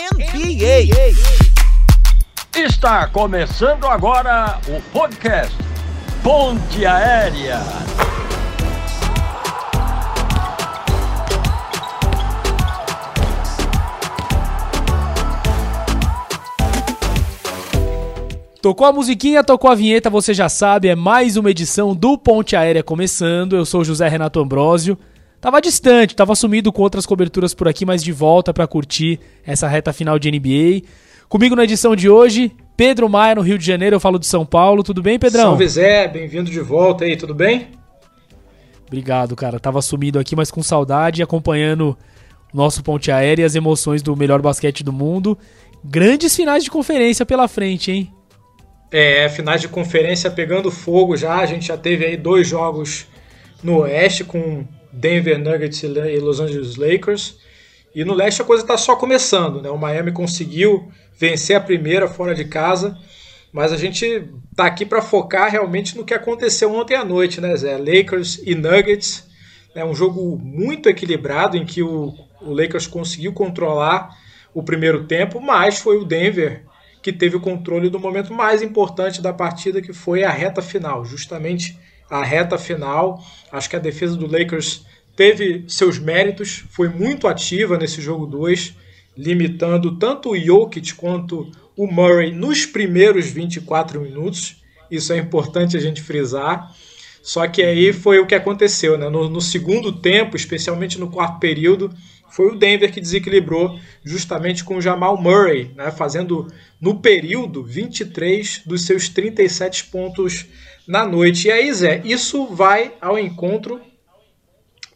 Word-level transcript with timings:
NBA. 0.00 1.12
Está 2.56 3.06
começando 3.08 3.84
agora 3.84 4.58
o 4.66 4.80
podcast 4.90 5.54
Ponte 6.22 6.86
Aérea. 6.86 7.60
Tocou 18.62 18.86
a 18.86 18.92
musiquinha, 18.92 19.44
tocou 19.44 19.70
a 19.70 19.74
vinheta, 19.74 20.08
você 20.08 20.32
já 20.32 20.48
sabe, 20.48 20.88
é 20.88 20.94
mais 20.94 21.36
uma 21.36 21.50
edição 21.50 21.94
do 21.94 22.16
Ponte 22.16 22.56
Aérea 22.56 22.82
começando. 22.82 23.54
Eu 23.54 23.66
sou 23.66 23.84
José 23.84 24.08
Renato 24.08 24.40
Ambrosio. 24.40 24.98
Tava 25.40 25.60
distante, 25.60 26.14
tava 26.14 26.34
sumido 26.34 26.70
com 26.70 26.82
outras 26.82 27.06
coberturas 27.06 27.54
por 27.54 27.66
aqui, 27.66 27.86
mas 27.86 28.04
de 28.04 28.12
volta 28.12 28.52
para 28.52 28.66
curtir 28.66 29.18
essa 29.44 29.66
reta 29.66 29.90
final 29.90 30.18
de 30.18 30.30
NBA. 30.30 30.86
Comigo 31.30 31.56
na 31.56 31.64
edição 31.64 31.96
de 31.96 32.10
hoje, 32.10 32.52
Pedro 32.76 33.08
Maia, 33.08 33.36
no 33.36 33.40
Rio 33.40 33.56
de 33.56 33.64
Janeiro, 33.64 33.96
eu 33.96 34.00
falo 34.00 34.18
de 34.18 34.26
São 34.26 34.44
Paulo. 34.44 34.82
Tudo 34.82 35.00
bem, 35.00 35.18
Pedrão? 35.18 35.44
Salve 35.44 35.66
Zé, 35.66 36.08
bem-vindo 36.08 36.50
de 36.50 36.60
volta 36.60 37.04
aí, 37.04 37.16
tudo 37.16 37.34
bem? 37.34 37.68
Obrigado, 38.86 39.34
cara. 39.34 39.58
Tava 39.58 39.80
sumido 39.80 40.18
aqui, 40.18 40.36
mas 40.36 40.50
com 40.50 40.62
saudade, 40.62 41.22
acompanhando 41.22 41.96
o 42.52 42.56
nosso 42.56 42.82
Ponte 42.82 43.10
Aérea 43.10 43.42
e 43.42 43.46
as 43.46 43.54
emoções 43.54 44.02
do 44.02 44.14
melhor 44.14 44.42
basquete 44.42 44.84
do 44.84 44.92
mundo. 44.92 45.38
Grandes 45.82 46.36
finais 46.36 46.62
de 46.62 46.70
conferência 46.70 47.24
pela 47.24 47.48
frente, 47.48 47.90
hein? 47.90 48.12
É, 48.92 49.26
finais 49.30 49.62
de 49.62 49.68
conferência 49.68 50.30
pegando 50.30 50.70
fogo 50.70 51.16
já. 51.16 51.36
A 51.36 51.46
gente 51.46 51.68
já 51.68 51.78
teve 51.78 52.04
aí 52.04 52.16
dois 52.16 52.46
jogos 52.46 53.06
no 53.62 53.78
Oeste 53.78 54.24
com 54.24 54.66
Denver 54.92 55.38
Nuggets 55.38 55.82
e 55.82 56.18
Los 56.18 56.40
Angeles 56.40 56.76
Lakers. 56.76 57.38
E 57.94 58.04
no 58.04 58.14
Leste 58.14 58.42
a 58.42 58.44
coisa 58.44 58.62
está 58.62 58.76
só 58.76 58.94
começando, 58.96 59.60
né? 59.60 59.70
O 59.70 59.78
Miami 59.78 60.12
conseguiu 60.12 60.90
vencer 61.18 61.56
a 61.56 61.60
primeira 61.60 62.06
fora 62.06 62.34
de 62.34 62.44
casa, 62.44 62.96
mas 63.52 63.72
a 63.72 63.76
gente 63.76 64.28
tá 64.54 64.66
aqui 64.66 64.86
para 64.86 65.02
focar 65.02 65.50
realmente 65.50 65.96
no 65.96 66.04
que 66.04 66.14
aconteceu 66.14 66.72
ontem 66.72 66.94
à 66.94 67.04
noite, 67.04 67.40
né, 67.40 67.54
Zé? 67.56 67.76
Lakers 67.76 68.40
e 68.44 68.54
Nuggets. 68.54 69.28
É 69.74 69.84
um 69.84 69.94
jogo 69.94 70.38
muito 70.38 70.88
equilibrado 70.88 71.56
em 71.56 71.64
que 71.64 71.82
o, 71.82 72.14
o 72.40 72.52
Lakers 72.52 72.86
conseguiu 72.86 73.32
controlar 73.32 74.16
o 74.54 74.62
primeiro 74.62 75.04
tempo, 75.04 75.40
mas 75.40 75.78
foi 75.78 75.96
o 75.96 76.04
Denver 76.04 76.64
que 77.02 77.12
teve 77.12 77.36
o 77.36 77.40
controle 77.40 77.88
do 77.88 77.98
momento 77.98 78.32
mais 78.32 78.62
importante 78.62 79.22
da 79.22 79.32
partida, 79.32 79.80
que 79.80 79.92
foi 79.92 80.22
a 80.22 80.30
reta 80.30 80.60
final. 80.60 81.04
Justamente 81.04 81.78
a 82.10 82.24
reta 82.24 82.58
final, 82.58 83.24
acho 83.52 83.70
que 83.70 83.76
a 83.76 83.80
defesa 83.80 84.16
do 84.16 84.26
Lakers 84.26 84.84
teve 85.14 85.64
seus 85.68 85.98
méritos, 85.98 86.64
foi 86.70 86.88
muito 86.88 87.28
ativa 87.28 87.78
nesse 87.78 88.02
jogo 88.02 88.26
2, 88.26 88.74
limitando 89.16 89.96
tanto 89.96 90.30
o 90.30 90.38
Jokic 90.38 90.94
quanto 90.94 91.50
o 91.76 91.86
Murray 91.86 92.32
nos 92.32 92.66
primeiros 92.66 93.26
24 93.26 94.00
minutos. 94.00 94.56
Isso 94.90 95.12
é 95.12 95.18
importante 95.18 95.76
a 95.76 95.80
gente 95.80 96.02
frisar. 96.02 96.74
Só 97.22 97.46
que 97.46 97.62
aí 97.62 97.92
foi 97.92 98.18
o 98.18 98.26
que 98.26 98.34
aconteceu, 98.34 98.96
né? 98.96 99.08
No, 99.08 99.28
no 99.28 99.40
segundo 99.40 99.92
tempo, 99.92 100.36
especialmente 100.36 100.98
no 100.98 101.10
quarto 101.10 101.38
período, 101.38 101.92
foi 102.30 102.46
o 102.46 102.56
Denver 102.56 102.90
que 102.92 103.00
desequilibrou 103.00 103.78
justamente 104.04 104.64
com 104.64 104.76
o 104.76 104.80
Jamal 104.80 105.20
Murray, 105.20 105.70
né, 105.76 105.90
fazendo 105.90 106.46
no 106.80 107.00
período 107.00 107.62
23 107.64 108.62
dos 108.64 108.86
seus 108.86 109.08
37 109.08 109.86
pontos 109.86 110.46
na 110.90 111.06
noite. 111.06 111.46
E 111.46 111.52
aí, 111.52 111.72
Zé, 111.72 112.02
isso 112.04 112.46
vai 112.48 112.92
ao 113.00 113.16
encontro 113.16 113.80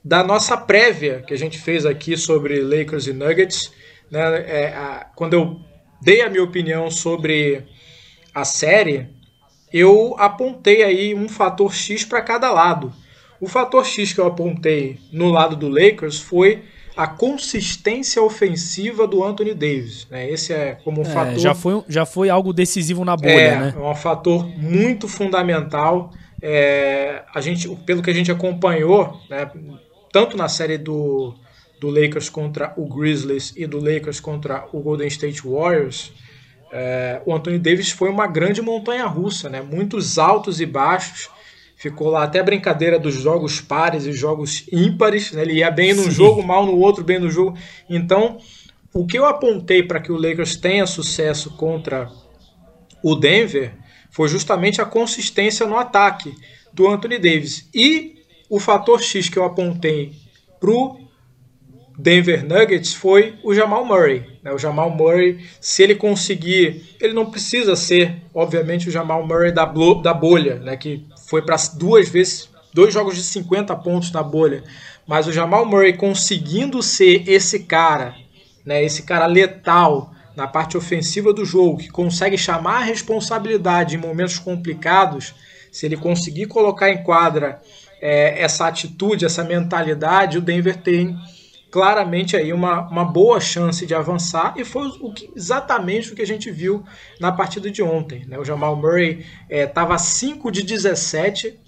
da 0.05 0.25
nossa 0.25 0.57
prévia 0.57 1.23
que 1.25 1.33
a 1.33 1.39
gente 1.39 1.57
fez 1.57 1.87
aqui 1.87 2.17
sobre 2.17 2.61
Lakers 2.61 3.07
e 3.07 3.13
Nuggets. 3.13 3.73
Né, 4.11 4.21
é, 4.45 4.67
a, 4.75 5.07
quando 5.15 5.35
eu 5.35 5.61
dei 6.03 6.21
a 6.21 6.29
minha 6.29 6.43
opinião 6.43 6.91
sobre 6.91 7.65
a 8.35 8.45
série, 8.45 9.09
eu 9.73 10.17
apontei 10.19 10.83
aí 10.83 11.15
um 11.15 11.29
fator 11.29 11.73
X 11.73 12.05
para 12.05 12.21
cada 12.21 12.53
lado. 12.53 12.93
O 13.41 13.47
fator 13.47 13.87
X 13.87 14.13
que 14.13 14.19
eu 14.19 14.27
apontei 14.27 14.99
no 15.13 15.31
lado 15.31 15.55
do 15.55 15.69
Lakers 15.69 16.19
foi 16.19 16.65
a 16.97 17.07
consistência 17.07 18.23
ofensiva 18.23 19.07
do 19.07 19.25
Anthony 19.25 19.55
Davis. 19.55 20.07
Né? 20.11 20.31
Esse 20.31 20.53
é 20.53 20.79
como 20.85 21.01
um 21.01 21.05
é, 21.05 21.11
fator. 21.11 21.39
Já 21.39 21.55
foi, 21.55 21.85
já 21.89 22.07
foi 22.07 22.31
algo 22.31 22.53
decisivo 22.53 23.05
na 23.05 23.17
bolha, 23.17 23.33
é, 23.33 23.59
né? 23.59 23.75
É 23.77 23.81
um 23.81 23.95
fator 23.95 24.47
muito 24.57 25.09
fundamental. 25.09 26.13
É, 26.41 27.23
a 27.35 27.41
gente, 27.41 27.69
pelo 27.85 28.03
que 28.03 28.11
a 28.11 28.15
gente 28.15 28.31
acompanhou, 28.31 29.21
né, 29.29 29.51
tanto 30.13 30.37
na 30.37 30.49
série 30.49 30.79
do, 30.79 31.35
do 31.81 31.89
Lakers 31.89 32.29
contra 32.29 32.73
o 32.77 32.87
Grizzlies 32.87 33.53
e 33.57 33.67
do 33.67 33.79
Lakers 33.79 34.21
contra 34.21 34.67
o 34.73 34.81
Golden 34.81 35.09
State 35.09 35.43
Warriors, 35.43 36.13
é, 36.71 37.21
o 37.25 37.35
Anthony 37.35 37.59
Davis 37.59 37.91
foi 37.91 38.11
uma 38.11 38.27
grande 38.27 38.61
montanha 38.61 39.07
russa, 39.07 39.49
né? 39.49 39.63
muitos 39.63 40.19
altos 40.19 40.61
e 40.61 40.67
baixos 40.67 41.31
ficou 41.85 42.09
lá 42.09 42.25
até 42.25 42.41
a 42.41 42.43
brincadeira 42.43 42.99
dos 42.99 43.15
jogos 43.15 43.61
pares 43.61 44.07
e 44.07 44.13
jogos 44.13 44.65
ímpares, 44.73 45.33
né? 45.33 45.43
ele 45.43 45.55
ia 45.55 45.71
bem 45.71 45.93
num 45.93 46.05
Sim. 46.05 46.11
jogo, 46.11 46.43
mal 46.43 46.65
no 46.65 46.79
outro, 46.79 47.05
bem 47.05 47.19
no 47.19 47.31
jogo. 47.31 47.59
Então, 47.91 48.39
o 48.93 49.07
que 49.07 49.19
eu 49.19 49.27
apontei 49.27 49.83
para 49.83 50.01
que 50.01 50.11
o 50.11 50.17
Lakers 50.17 50.57
tenha 50.57 50.87
sucesso 50.87 51.51
contra 51.57 52.11
o 53.03 53.15
Denver 53.15 53.75
foi 54.11 54.29
justamente 54.29 54.81
a 54.81 54.87
consistência 54.87 55.67
no 55.67 55.77
ataque 55.77 56.35
do 56.73 56.89
Anthony 56.89 57.19
Davis. 57.19 57.69
E 57.75 58.15
o 58.49 58.59
fator 58.59 59.03
X 59.03 59.29
que 59.29 59.39
eu 59.39 59.45
apontei 59.45 60.13
para 60.59 60.71
o 60.71 60.99
Denver 61.99 62.47
Nuggets 62.47 62.95
foi 62.95 63.35
o 63.45 63.55
Jamal 63.55 63.85
Murray. 63.85 64.25
Né? 64.43 64.53
O 64.53 64.59
Jamal 64.59 64.89
Murray, 64.89 65.45
se 65.61 65.83
ele 65.83 65.97
conseguir, 65.97 66.97
ele 66.99 67.13
não 67.13 67.31
precisa 67.31 67.77
ser, 67.77 68.23
obviamente, 68.33 68.89
o 68.89 68.91
Jamal 68.91 69.27
Murray 69.27 69.53
da, 69.53 69.67
da 70.03 70.15
bolha, 70.15 70.57
né? 70.61 70.79
que 70.79 71.05
foi 71.27 71.43
para 71.43 71.57
duas 71.75 72.09
vezes, 72.09 72.49
dois 72.73 72.93
jogos 72.93 73.17
de 73.17 73.23
50 73.23 73.75
pontos 73.77 74.11
na 74.13 74.23
bolha. 74.23 74.65
Mas 75.07 75.27
o 75.27 75.33
Jamal 75.33 75.67
Murray 75.67 75.95
conseguindo 75.95 76.83
ser 76.83 77.29
esse 77.29 77.61
cara, 77.61 78.15
né, 78.65 78.83
esse 78.83 79.03
cara 79.03 79.27
letal 79.27 80.13
na 80.35 80.49
parte 80.49 80.77
ofensiva 80.77 81.33
do 81.33 81.45
jogo, 81.45 81.79
que 81.79 81.89
consegue 81.89 82.37
chamar 82.37 82.79
a 82.79 82.85
responsabilidade 82.85 83.95
em 83.95 83.99
momentos 83.99 84.39
complicados, 84.39 85.35
se 85.71 85.87
ele 85.87 85.97
conseguir 85.97 86.47
colocar 86.47 86.91
em 86.91 87.03
quadra 87.03 87.61
é, 88.01 88.43
essa 88.43 88.67
atitude, 88.67 89.25
essa 89.25 89.45
mentalidade, 89.45 90.39
o 90.39 90.41
Denver 90.41 90.77
tem 90.77 91.17
claramente 91.75 92.37
aí 92.37 92.53
uma, 92.53 92.89
uma 92.89 93.05
boa 93.05 93.41
chance 93.41 93.85
de 93.85 93.93
avançar 93.93 94.55
e 94.57 94.65
foi 94.65 94.87
o 95.01 95.13
que, 95.13 95.29
exatamente 95.35 96.13
o 96.13 96.15
que 96.15 96.23
a 96.23 96.27
gente 96.27 96.49
viu 96.49 96.85
na 97.19 97.33
partida 97.33 97.69
de 97.69 97.83
ontem. 97.83 98.25
Né? 98.29 98.39
O 98.39 98.45
Jamal 98.45 98.77
Murray 98.77 99.27
estava 99.51 99.95
é, 99.95 99.99
5 99.99 100.53
de 100.53 100.63
17 100.63 101.59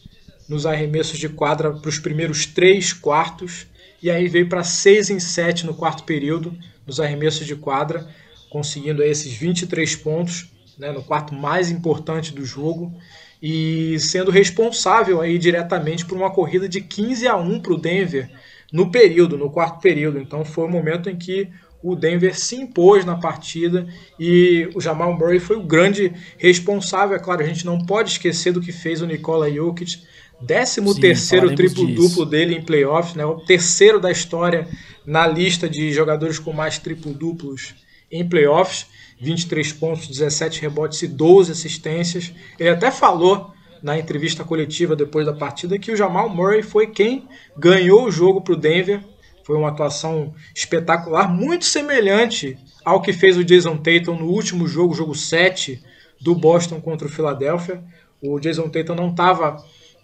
nos 0.48 0.64
arremessos 0.64 1.18
de 1.18 1.28
quadra 1.28 1.72
para 1.72 1.88
os 1.88 1.98
primeiros 1.98 2.46
três 2.46 2.92
quartos 2.92 3.66
e 4.00 4.08
aí 4.08 4.28
veio 4.28 4.48
para 4.48 4.62
6 4.62 5.10
em 5.10 5.18
7 5.18 5.66
no 5.66 5.74
quarto 5.74 6.04
período 6.04 6.56
nos 6.86 7.00
arremessos 7.00 7.44
de 7.44 7.56
quadra, 7.56 8.06
conseguindo 8.48 9.02
esses 9.02 9.32
23 9.32 9.96
pontos 9.96 10.52
né, 10.78 10.92
no 10.92 11.02
quarto 11.02 11.34
mais 11.34 11.68
importante 11.68 12.32
do 12.32 12.44
jogo 12.44 12.94
e 13.42 13.98
sendo 13.98 14.30
responsável 14.30 15.20
aí 15.20 15.36
diretamente 15.36 16.06
por 16.06 16.16
uma 16.16 16.30
corrida 16.30 16.68
de 16.68 16.80
15 16.80 17.26
a 17.26 17.34
1 17.34 17.58
para 17.58 17.72
o 17.72 17.76
Denver 17.76 18.30
no 18.76 18.90
período, 18.90 19.38
no 19.38 19.48
quarto 19.48 19.80
período. 19.80 20.18
Então 20.18 20.44
foi 20.44 20.66
o 20.66 20.70
momento 20.70 21.08
em 21.08 21.16
que 21.16 21.48
o 21.82 21.96
Denver 21.96 22.38
se 22.38 22.56
impôs 22.56 23.06
na 23.06 23.16
partida 23.16 23.86
e 24.20 24.68
o 24.74 24.80
Jamal 24.80 25.16
Murray 25.16 25.40
foi 25.40 25.56
o 25.56 25.62
grande 25.62 26.12
responsável. 26.36 27.16
É 27.16 27.18
claro, 27.18 27.42
a 27.42 27.46
gente 27.46 27.64
não 27.64 27.78
pode 27.78 28.10
esquecer 28.10 28.52
do 28.52 28.60
que 28.60 28.72
fez 28.72 29.00
o 29.00 29.06
Nikola 29.06 29.50
Jokic, 29.50 30.02
13 30.46 31.00
terceiro 31.00 31.54
triplo-duplo 31.54 32.26
dele 32.26 32.54
em 32.54 32.62
playoffs, 32.62 33.14
né? 33.14 33.24
o 33.24 33.36
terceiro 33.36 33.98
da 33.98 34.10
história 34.10 34.68
na 35.06 35.26
lista 35.26 35.66
de 35.66 35.90
jogadores 35.90 36.38
com 36.38 36.52
mais 36.52 36.78
triplo-duplos 36.78 37.74
em 38.12 38.28
playoffs. 38.28 38.86
23 39.18 39.72
pontos, 39.72 40.08
17 40.08 40.60
rebotes 40.60 41.00
e 41.00 41.08
12 41.08 41.50
assistências. 41.50 42.34
Ele 42.58 42.68
até 42.68 42.90
falou 42.90 43.54
na 43.82 43.98
entrevista 43.98 44.44
coletiva 44.44 44.96
depois 44.96 45.26
da 45.26 45.32
partida 45.32 45.78
que 45.78 45.92
o 45.92 45.96
Jamal 45.96 46.28
Murray 46.28 46.62
foi 46.62 46.86
quem 46.86 47.28
ganhou 47.56 48.04
o 48.04 48.10
jogo 48.10 48.40
para 48.40 48.54
o 48.54 48.56
Denver. 48.56 49.00
Foi 49.44 49.56
uma 49.56 49.68
atuação 49.68 50.34
espetacular, 50.54 51.28
muito 51.28 51.64
semelhante 51.64 52.58
ao 52.84 53.00
que 53.00 53.12
fez 53.12 53.36
o 53.36 53.44
Jason 53.44 53.76
Tatum 53.76 54.16
no 54.16 54.26
último 54.26 54.66
jogo, 54.66 54.94
jogo 54.94 55.14
7 55.14 55.82
do 56.20 56.34
Boston 56.34 56.80
contra 56.80 57.06
o 57.06 57.10
Philadelphia. 57.10 57.82
O 58.20 58.40
Jason 58.40 58.68
Tatum 58.68 58.94
não 58.94 59.10
estava 59.10 59.56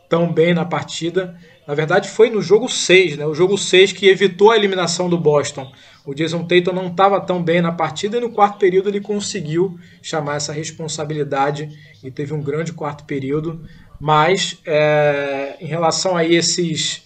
tão 0.08 0.32
bem 0.32 0.52
na 0.52 0.64
partida. 0.64 1.36
Na 1.66 1.74
verdade, 1.74 2.08
foi 2.08 2.28
no 2.28 2.42
jogo 2.42 2.68
6, 2.68 3.16
né? 3.16 3.26
o 3.26 3.34
jogo 3.34 3.56
6 3.56 3.92
que 3.92 4.08
evitou 4.08 4.50
a 4.50 4.56
eliminação 4.56 5.08
do 5.08 5.16
Boston. 5.16 5.72
O 6.04 6.14
Jason 6.14 6.44
Tatum 6.44 6.72
não 6.72 6.88
estava 6.88 7.20
tão 7.20 7.42
bem 7.42 7.60
na 7.60 7.70
partida 7.70 8.16
e 8.16 8.20
no 8.20 8.30
quarto 8.30 8.58
período 8.58 8.88
ele 8.88 9.00
conseguiu 9.00 9.78
chamar 10.02 10.36
essa 10.36 10.52
responsabilidade 10.52 11.70
e 12.02 12.10
teve 12.10 12.34
um 12.34 12.42
grande 12.42 12.72
quarto 12.72 13.04
período. 13.04 13.64
Mas 14.00 14.58
é, 14.66 15.56
em 15.60 15.66
relação 15.66 16.16
a 16.16 16.24
esses 16.24 17.04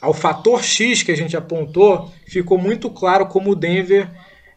ao 0.00 0.14
fator 0.14 0.62
X 0.62 1.02
que 1.02 1.12
a 1.12 1.16
gente 1.16 1.36
apontou, 1.36 2.10
ficou 2.26 2.56
muito 2.56 2.88
claro 2.88 3.26
como 3.26 3.50
o 3.50 3.56
Denver 3.56 4.08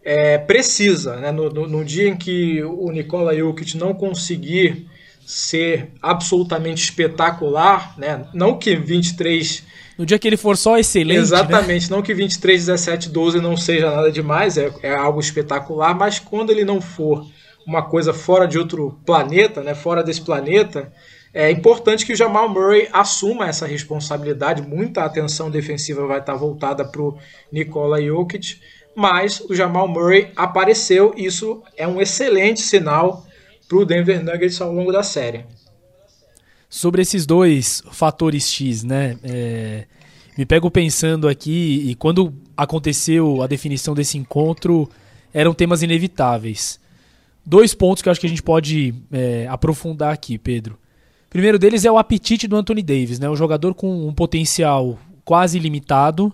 é, 0.03 0.38
precisa, 0.38 1.17
né? 1.17 1.31
No, 1.31 1.49
no, 1.49 1.67
no, 1.67 1.85
dia 1.85 2.07
em 2.07 2.15
que 2.15 2.63
o 2.63 2.91
Nikola 2.91 3.35
Jokic 3.35 3.77
não 3.77 3.93
conseguir 3.93 4.88
ser 5.25 5.89
absolutamente 6.01 6.83
espetacular, 6.83 7.97
né? 7.97 8.25
Não 8.33 8.57
que 8.57 8.75
23 8.75 9.63
no 10.01 10.06
dia 10.06 10.18
que 10.18 10.27
ele 10.27 10.36
for 10.36 10.57
só 10.57 10.80
excelente. 10.80 11.18
Né? 11.18 11.21
Exatamente, 11.21 11.88
né? 11.88 11.95
não 11.95 12.01
que 12.01 12.12
23, 12.12 12.65
17, 12.65 13.09
12 13.09 13.39
não 13.39 13.56
seja 13.56 13.92
nada 13.92 14.12
demais, 14.12 14.57
é, 14.57 14.74
é 14.81 14.95
algo 14.95 15.19
espetacular, 15.19 15.94
mas 15.94 16.18
quando 16.18 16.50
ele 16.50 16.65
não 16.65 16.81
for 16.81 17.24
uma 17.68 17.83
coisa 17.83 18.12
fora 18.12 18.48
de 18.48 18.57
outro 18.57 19.00
planeta, 19.06 19.62
né, 19.62 19.75
fora 19.75 20.03
desse 20.03 20.21
planeta, 20.21 20.92
é 21.31 21.51
importante 21.51 22.03
que 22.03 22.13
o 22.13 22.15
Jamal 22.15 22.50
Murray 22.50 22.89
assuma 22.92 23.48
essa 23.48 23.68
responsabilidade. 23.68 24.63
Muita 24.63 25.06
atenção 25.06 25.51
defensiva 25.51 26.07
vai 26.07 26.18
estar 26.18 26.33
voltada 26.33 26.83
para 26.83 27.01
o 27.01 27.15
Nikola 27.51 28.01
Jokic, 28.01 28.59
mas 28.95 29.39
o 29.39 29.53
Jamal 29.53 29.88
Murray 29.88 30.31
apareceu. 30.36 31.13
Isso 31.15 31.62
é 31.77 31.88
um 31.88 32.01
excelente 32.01 32.62
sinal 32.62 33.24
para 33.69 33.77
o 33.77 33.86
Denver 33.86 34.25
Nuggets 34.25 34.59
ao 34.59 34.74
longo 34.74 34.92
da 34.92 35.03
série 35.03 35.45
sobre 36.71 37.01
esses 37.01 37.25
dois 37.25 37.83
fatores 37.91 38.50
X, 38.50 38.81
né? 38.81 39.18
É, 39.21 39.85
me 40.38 40.45
pego 40.45 40.71
pensando 40.71 41.27
aqui, 41.27 41.83
e 41.85 41.95
quando 41.95 42.33
aconteceu 42.56 43.41
a 43.44 43.47
definição 43.47 43.94
desse 43.94 44.18
encontro, 44.18 44.89
eram 45.33 45.53
temas 45.53 45.83
inevitáveis. 45.83 46.79
Dois 47.45 47.73
pontos 47.73 48.01
que 48.01 48.07
eu 48.07 48.12
acho 48.12 48.21
que 48.21 48.25
a 48.25 48.29
gente 48.29 48.41
pode 48.41 48.95
é, 49.12 49.45
aprofundar 49.50 50.13
aqui, 50.13 50.38
Pedro. 50.38 50.77
Primeiro 51.29 51.59
deles 51.59 51.83
é 51.83 51.91
o 51.91 51.97
apetite 51.97 52.47
do 52.47 52.56
Anthony 52.56 52.81
Davis, 52.81 53.19
né? 53.19 53.29
Um 53.29 53.35
jogador 53.35 53.74
com 53.74 54.07
um 54.07 54.13
potencial 54.13 54.97
quase 55.25 55.57
ilimitado, 55.57 56.31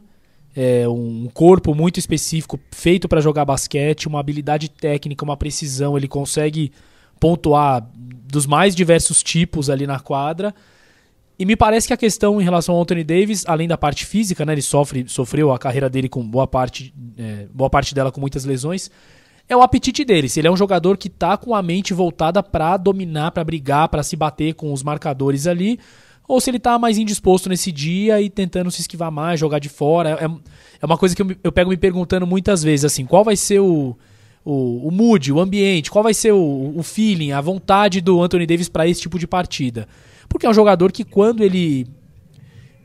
é, 0.56 0.88
um 0.88 1.28
corpo 1.34 1.74
muito 1.74 2.00
específico, 2.00 2.60
feito 2.72 3.08
para 3.08 3.22
jogar 3.22 3.44
basquete, 3.44 4.08
uma 4.08 4.20
habilidade 4.20 4.70
técnica, 4.70 5.26
uma 5.26 5.36
precisão, 5.36 5.98
ele 5.98 6.08
consegue 6.08 6.72
pontuar 7.20 7.88
dos 7.96 8.46
mais 8.46 8.76
diversos 8.76 9.24
tipos 9.24 9.70
ali 9.70 9.88
na 9.88 10.00
quadra. 10.00 10.54
E 11.40 11.46
me 11.46 11.56
parece 11.56 11.88
que 11.88 11.94
a 11.94 11.98
questão 11.98 12.42
em 12.42 12.44
relação 12.44 12.76
ao 12.76 12.82
Anthony 12.82 13.04
Davis, 13.04 13.44
além 13.48 13.68
da 13.68 13.78
parte 13.78 14.06
física, 14.06 14.44
né, 14.44 14.54
ele 14.54 14.62
sofre, 14.62 15.06
sofreu 15.08 15.52
a 15.52 15.60
carreira 15.60 15.90
dele 15.90 16.10
com 16.10 16.28
boa 16.28 16.48
parte, 16.48 16.94
é, 17.18 17.46
boa 17.54 17.70
parte 17.70 17.94
dela 17.94 18.12
com 18.12 18.20
muitas 18.20 18.44
lesões, 18.44 18.90
é 19.48 19.56
o 19.56 19.62
apetite 19.62 20.04
dele. 20.04 20.28
Se 20.28 20.40
ele 20.40 20.48
é 20.48 20.52
um 20.52 20.58
jogador 20.58 20.98
que 20.98 21.10
tá 21.10 21.38
com 21.38 21.54
a 21.54 21.62
mente 21.62 21.94
voltada 21.94 22.42
para 22.42 22.76
dominar, 22.76 23.32
para 23.32 23.44
brigar, 23.44 23.88
para 23.88 24.02
se 24.02 24.16
bater 24.16 24.56
com 24.56 24.74
os 24.74 24.82
marcadores 24.82 25.46
ali, 25.46 25.80
ou 26.28 26.42
se 26.42 26.50
ele 26.50 26.60
tá 26.60 26.78
mais 26.78 26.98
indisposto 26.98 27.48
nesse 27.48 27.72
dia 27.72 28.20
e 28.20 28.30
tentando 28.30 28.70
se 28.72 28.82
esquivar 28.82 29.12
mais, 29.12 29.40
jogar 29.40 29.60
de 29.60 29.70
fora. 29.70 30.18
É, 30.20 30.26
é 30.82 30.86
uma 30.86 30.98
coisa 30.98 31.16
que 31.16 31.22
eu, 31.22 31.36
eu 31.44 31.52
pego 31.52 31.70
me 31.70 31.78
perguntando 31.78 32.26
muitas 32.26 32.64
vezes, 32.64 32.84
assim, 32.84 33.06
qual 33.06 33.24
vai 33.24 33.38
ser 33.38 33.60
o 33.60 33.96
o, 34.50 34.88
o 34.88 34.92
mood, 34.92 35.34
o 35.34 35.42
ambiente, 35.42 35.92
qual 35.92 36.02
vai 36.02 36.14
ser 36.14 36.32
o, 36.32 36.74
o 36.74 36.82
feeling, 36.82 37.34
a 37.34 37.42
vontade 37.42 38.00
do 38.00 38.22
Anthony 38.22 38.46
Davis 38.46 38.70
para 38.70 38.88
esse 38.88 39.02
tipo 39.02 39.20
de 39.20 39.28
partida. 39.28 39.90
Porque 40.30 40.46
é 40.46 40.50
um 40.50 40.54
jogador 40.54 40.90
que 40.90 41.04
quando 41.04 41.44
ele 41.44 41.86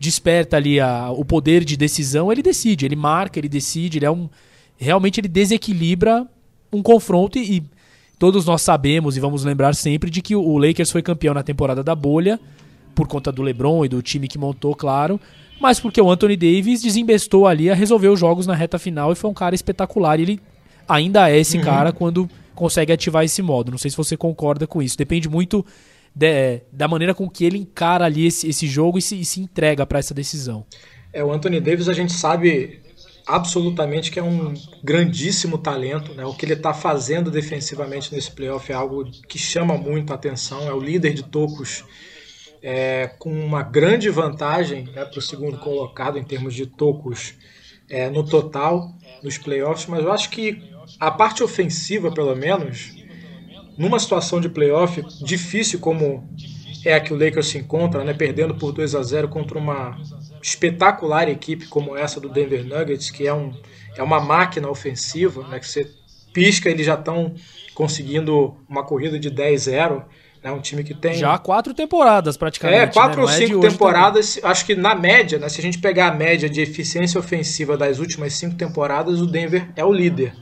desperta 0.00 0.56
ali 0.56 0.80
a, 0.80 1.12
o 1.12 1.24
poder 1.24 1.64
de 1.64 1.76
decisão, 1.76 2.32
ele 2.32 2.42
decide, 2.42 2.84
ele 2.84 2.96
marca, 2.96 3.38
ele 3.38 3.48
decide, 3.48 3.98
ele 3.98 4.06
é 4.06 4.10
um 4.10 4.28
realmente 4.76 5.20
ele 5.20 5.28
desequilibra 5.28 6.26
um 6.72 6.82
confronto 6.82 7.38
e, 7.38 7.58
e 7.58 7.62
todos 8.18 8.44
nós 8.44 8.62
sabemos 8.62 9.16
e 9.16 9.20
vamos 9.20 9.44
lembrar 9.44 9.76
sempre 9.76 10.10
de 10.10 10.20
que 10.20 10.34
o 10.34 10.58
Lakers 10.58 10.90
foi 10.90 11.00
campeão 11.00 11.32
na 11.32 11.44
temporada 11.44 11.84
da 11.84 11.94
bolha 11.94 12.40
por 12.92 13.06
conta 13.06 13.30
do 13.30 13.40
LeBron 13.40 13.84
e 13.84 13.88
do 13.88 14.02
time 14.02 14.26
que 14.26 14.36
montou, 14.36 14.74
claro, 14.74 15.20
mas 15.60 15.78
porque 15.78 16.00
o 16.00 16.10
Anthony 16.10 16.36
Davis 16.36 16.82
desembestou 16.82 17.46
ali 17.46 17.70
a 17.70 17.74
resolver 17.74 18.08
os 18.08 18.18
jogos 18.18 18.48
na 18.48 18.54
reta 18.54 18.80
final 18.80 19.12
e 19.12 19.14
foi 19.14 19.30
um 19.30 19.34
cara 19.34 19.54
espetacular. 19.54 20.18
Ele 20.18 20.40
ainda 20.88 21.30
é 21.30 21.38
esse 21.38 21.58
uhum. 21.58 21.64
cara 21.64 21.92
quando 21.92 22.28
consegue 22.54 22.92
ativar 22.92 23.24
esse 23.24 23.42
modo. 23.42 23.70
Não 23.70 23.78
sei 23.78 23.90
se 23.90 23.96
você 23.96 24.16
concorda 24.16 24.66
com 24.66 24.82
isso. 24.82 24.96
Depende 24.96 25.28
muito 25.28 25.64
de, 26.14 26.60
da 26.70 26.86
maneira 26.86 27.14
com 27.14 27.28
que 27.28 27.44
ele 27.44 27.58
encara 27.58 28.04
ali 28.04 28.26
esse, 28.26 28.48
esse 28.48 28.66
jogo 28.66 28.98
e 28.98 29.02
se, 29.02 29.18
e 29.20 29.24
se 29.24 29.40
entrega 29.40 29.86
para 29.86 29.98
essa 29.98 30.14
decisão. 30.14 30.64
É, 31.12 31.24
o 31.24 31.32
Anthony 31.32 31.60
Davis 31.60 31.88
a 31.88 31.92
gente 31.92 32.12
sabe 32.12 32.80
absolutamente 33.26 34.10
que 34.10 34.18
é 34.18 34.22
um 34.22 34.54
grandíssimo 34.82 35.58
talento. 35.58 36.14
Né? 36.14 36.24
O 36.24 36.34
que 36.34 36.44
ele 36.44 36.54
está 36.54 36.74
fazendo 36.74 37.30
defensivamente 37.30 38.14
nesse 38.14 38.30
playoff 38.30 38.70
é 38.70 38.74
algo 38.74 39.04
que 39.28 39.38
chama 39.38 39.76
muito 39.76 40.12
a 40.12 40.16
atenção. 40.16 40.68
É 40.68 40.72
o 40.72 40.80
líder 40.80 41.14
de 41.14 41.22
tocos 41.22 41.84
é, 42.62 43.08
com 43.18 43.32
uma 43.32 43.62
grande 43.62 44.08
vantagem 44.08 44.84
né, 44.84 45.04
para 45.04 45.18
o 45.18 45.22
segundo 45.22 45.58
colocado 45.58 46.18
em 46.18 46.24
termos 46.24 46.54
de 46.54 46.66
tocos 46.66 47.34
é, 47.88 48.08
no 48.08 48.24
total 48.24 48.94
nos 49.22 49.38
playoffs, 49.38 49.86
mas 49.86 50.02
eu 50.02 50.12
acho 50.12 50.30
que 50.30 50.62
a 50.98 51.10
parte 51.10 51.42
ofensiva, 51.42 52.10
pelo 52.10 52.34
menos, 52.34 52.92
numa 53.78 53.98
situação 53.98 54.40
de 54.40 54.48
playoff 54.48 55.02
difícil 55.24 55.78
como 55.78 56.28
é 56.84 56.94
a 56.94 57.00
que 57.00 57.12
o 57.12 57.16
Lakers 57.16 57.46
se 57.46 57.58
encontra, 57.58 58.04
né, 58.04 58.12
perdendo 58.12 58.54
por 58.54 58.72
2 58.72 58.94
a 58.94 59.02
0 59.02 59.28
contra 59.28 59.58
uma 59.58 60.00
espetacular 60.42 61.28
equipe 61.28 61.66
como 61.66 61.96
essa 61.96 62.20
do 62.20 62.28
Denver 62.28 62.64
Nuggets, 62.64 63.10
que 63.10 63.26
é, 63.26 63.32
um, 63.32 63.52
é 63.96 64.02
uma 64.02 64.20
máquina 64.20 64.68
ofensiva, 64.68 65.46
né, 65.48 65.60
que 65.60 65.66
você 65.66 65.88
pisca, 66.32 66.68
eles 66.68 66.86
já 66.86 66.94
estão 66.94 67.34
conseguindo 67.74 68.56
uma 68.68 68.84
corrida 68.84 69.18
de 69.18 69.30
10-0. 69.30 70.04
É 70.42 70.50
um 70.50 70.60
time 70.60 70.82
que 70.82 70.92
tem. 70.92 71.14
Já 71.14 71.38
quatro 71.38 71.72
temporadas, 71.72 72.36
praticamente. 72.36 72.82
É, 72.82 72.86
quatro 72.88 73.18
né? 73.18 73.22
ou 73.24 73.30
é 73.30 73.36
cinco 73.36 73.60
temporadas. 73.60 74.34
Também. 74.34 74.50
Acho 74.50 74.66
que 74.66 74.74
na 74.74 74.94
média, 74.94 75.38
né? 75.38 75.48
Se 75.48 75.60
a 75.60 75.62
gente 75.62 75.78
pegar 75.78 76.08
a 76.08 76.14
média 76.14 76.48
de 76.48 76.60
eficiência 76.60 77.18
ofensiva 77.18 77.76
das 77.76 78.00
últimas 78.00 78.32
cinco 78.32 78.56
temporadas, 78.56 79.20
o 79.20 79.26
Denver 79.26 79.68
é 79.76 79.84
o 79.84 79.92
líder 79.92 80.34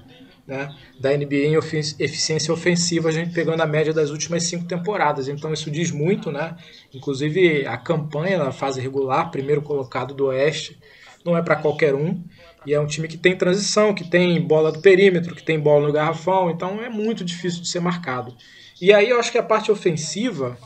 né, 0.51 0.69
da 0.99 1.17
NBA 1.17 1.47
em 1.47 1.55
eficiência 1.55 2.53
ofensiva, 2.53 3.09
a 3.09 3.13
gente 3.13 3.33
pegando 3.33 3.61
a 3.61 3.67
média 3.67 3.93
das 3.95 4.11
últimas 4.11 4.43
cinco 4.43 4.65
temporadas. 4.65 5.29
Então 5.29 5.53
isso 5.53 5.71
diz 5.71 5.93
muito, 5.93 6.33
né? 6.33 6.57
Inclusive 6.93 7.65
a 7.67 7.77
campanha 7.77 8.37
na 8.37 8.51
fase 8.51 8.81
regular, 8.81 9.31
primeiro 9.31 9.63
colocado 9.63 10.13
do 10.13 10.27
Oeste, 10.27 10.77
não 11.25 11.39
é 11.39 11.43
para 11.43 11.55
qualquer 11.55 11.95
um. 11.95 12.21
E 12.67 12.75
é 12.75 12.81
um 12.81 12.87
time 12.87 13.07
que 13.07 13.17
tem 13.17 13.37
transição, 13.37 13.95
que 13.95 14.11
tem 14.11 14.41
bola 14.41 14.73
do 14.73 14.81
perímetro, 14.81 15.37
que 15.37 15.43
tem 15.43 15.59
bola 15.59 15.87
no 15.87 15.93
garrafão, 15.93 16.51
então 16.51 16.83
é 16.83 16.91
muito 16.91 17.25
difícil 17.25 17.63
de 17.63 17.69
ser 17.69 17.81
marcado. 17.81 18.35
E 18.81 18.93
aí 18.93 19.11
eu 19.11 19.19
acho 19.19 19.31
que 19.31 19.39
a 19.39 19.43
parte 19.43 19.71
ofensiva 19.71 20.57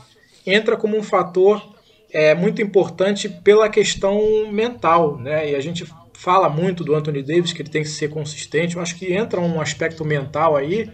entra 0.45 0.77
como 0.77 0.97
um 0.97 1.03
fator 1.03 1.75
é, 2.11 2.33
muito 2.33 2.61
importante 2.61 3.27
pela 3.27 3.67
questão 3.67 4.49
mental, 4.51 5.17
né? 5.17 5.51
E 5.51 5.55
a 5.55 5.59
gente 5.59 5.85
fala 6.13 6.47
muito 6.49 6.83
do 6.83 6.95
Anthony 6.95 7.21
Davis, 7.21 7.51
que 7.51 7.61
ele 7.61 7.69
tem 7.69 7.83
que 7.83 7.89
ser 7.89 8.09
consistente. 8.09 8.75
Eu 8.75 8.81
acho 8.81 8.95
que 8.95 9.13
entra 9.13 9.39
um 9.39 9.59
aspecto 9.59 10.05
mental 10.05 10.55
aí 10.55 10.89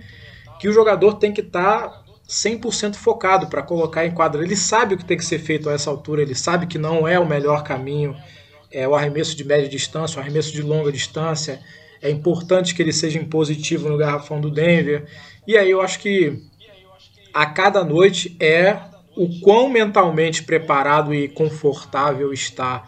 que 0.60 0.68
o 0.68 0.74
jogador 0.74 1.16
tem 1.16 1.32
que 1.32 1.42
estar 1.42 1.90
tá 1.90 2.04
100% 2.28 2.96
focado 2.96 3.48
para 3.48 3.62
colocar 3.62 4.06
em 4.06 4.12
quadra. 4.12 4.44
Ele 4.44 4.56
sabe 4.56 4.96
o 4.96 4.98
que 4.98 5.06
tem 5.06 5.18
que 5.18 5.26
ser 5.26 5.40
feito 5.40 5.70
a 5.70 5.74
essa 5.74 5.90
altura, 5.90 6.22
ele 6.22 6.36
sabe 6.36 6.66
que 6.66 6.78
não 6.78 7.08
é 7.08 7.20
o 7.20 7.28
melhor 7.28 7.64
caminho 7.64 8.16
é, 8.72 8.88
o 8.88 8.96
arremesso 8.96 9.36
de 9.36 9.44
média 9.44 9.68
distância, 9.68 10.18
o 10.18 10.22
arremesso 10.22 10.52
de 10.54 10.62
longa 10.62 10.92
distância. 10.92 11.60
É 12.02 12.10
importante 12.10 12.74
que 12.74 12.82
ele 12.82 12.94
seja 12.94 13.20
impositivo 13.20 13.90
no 13.90 13.98
garrafão 13.98 14.40
do 14.40 14.50
Denver. 14.50 15.06
E 15.46 15.58
aí 15.58 15.70
eu 15.70 15.82
acho 15.82 16.00
que 16.00 16.42
a 17.34 17.46
cada 17.46 17.84
noite 17.84 18.36
é 18.40 18.80
o 19.16 19.40
quão 19.42 19.70
mentalmente 19.70 20.44
preparado 20.44 21.14
e 21.14 21.28
confortável 21.28 22.32
está 22.32 22.86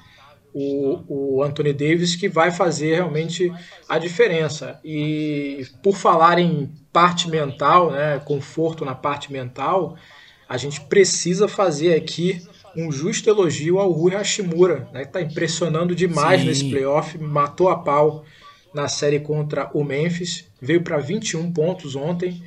o, 0.53 1.35
o 1.37 1.43
Anthony 1.43 1.73
Davis 1.73 2.15
que 2.15 2.29
vai 2.29 2.51
fazer 2.51 2.95
realmente 2.95 3.51
a 3.89 3.97
diferença. 3.97 4.79
E 4.83 5.65
por 5.81 5.95
falar 5.95 6.37
em 6.39 6.71
parte 6.91 7.29
mental, 7.29 7.91
né, 7.91 8.21
conforto 8.23 8.85
na 8.85 8.93
parte 8.93 9.33
mental, 9.33 9.97
a 10.47 10.57
gente 10.57 10.81
precisa 10.81 11.47
fazer 11.47 11.95
aqui 11.95 12.41
um 12.75 12.91
justo 12.91 13.29
elogio 13.29 13.79
ao 13.79 13.91
Rui 13.91 14.13
Hashimura, 14.13 14.87
né, 14.93 15.01
que 15.01 15.07
está 15.07 15.21
impressionando 15.21 15.95
demais 15.95 16.41
Sim. 16.41 16.47
nesse 16.47 16.69
playoff, 16.69 17.17
matou 17.17 17.69
a 17.69 17.77
pau 17.77 18.23
na 18.73 18.87
série 18.87 19.19
contra 19.19 19.69
o 19.73 19.83
Memphis, 19.83 20.45
veio 20.61 20.81
para 20.81 20.97
21 20.97 21.51
pontos 21.51 21.95
ontem 21.95 22.41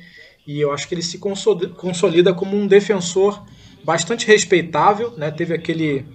e 0.47 0.61
eu 0.61 0.71
acho 0.71 0.87
que 0.87 0.95
ele 0.95 1.03
se 1.03 1.19
consolida 1.19 2.33
como 2.33 2.55
um 2.55 2.65
defensor 2.65 3.43
bastante 3.83 4.25
respeitável, 4.25 5.11
né, 5.17 5.29
teve 5.29 5.53
aquele 5.53 6.05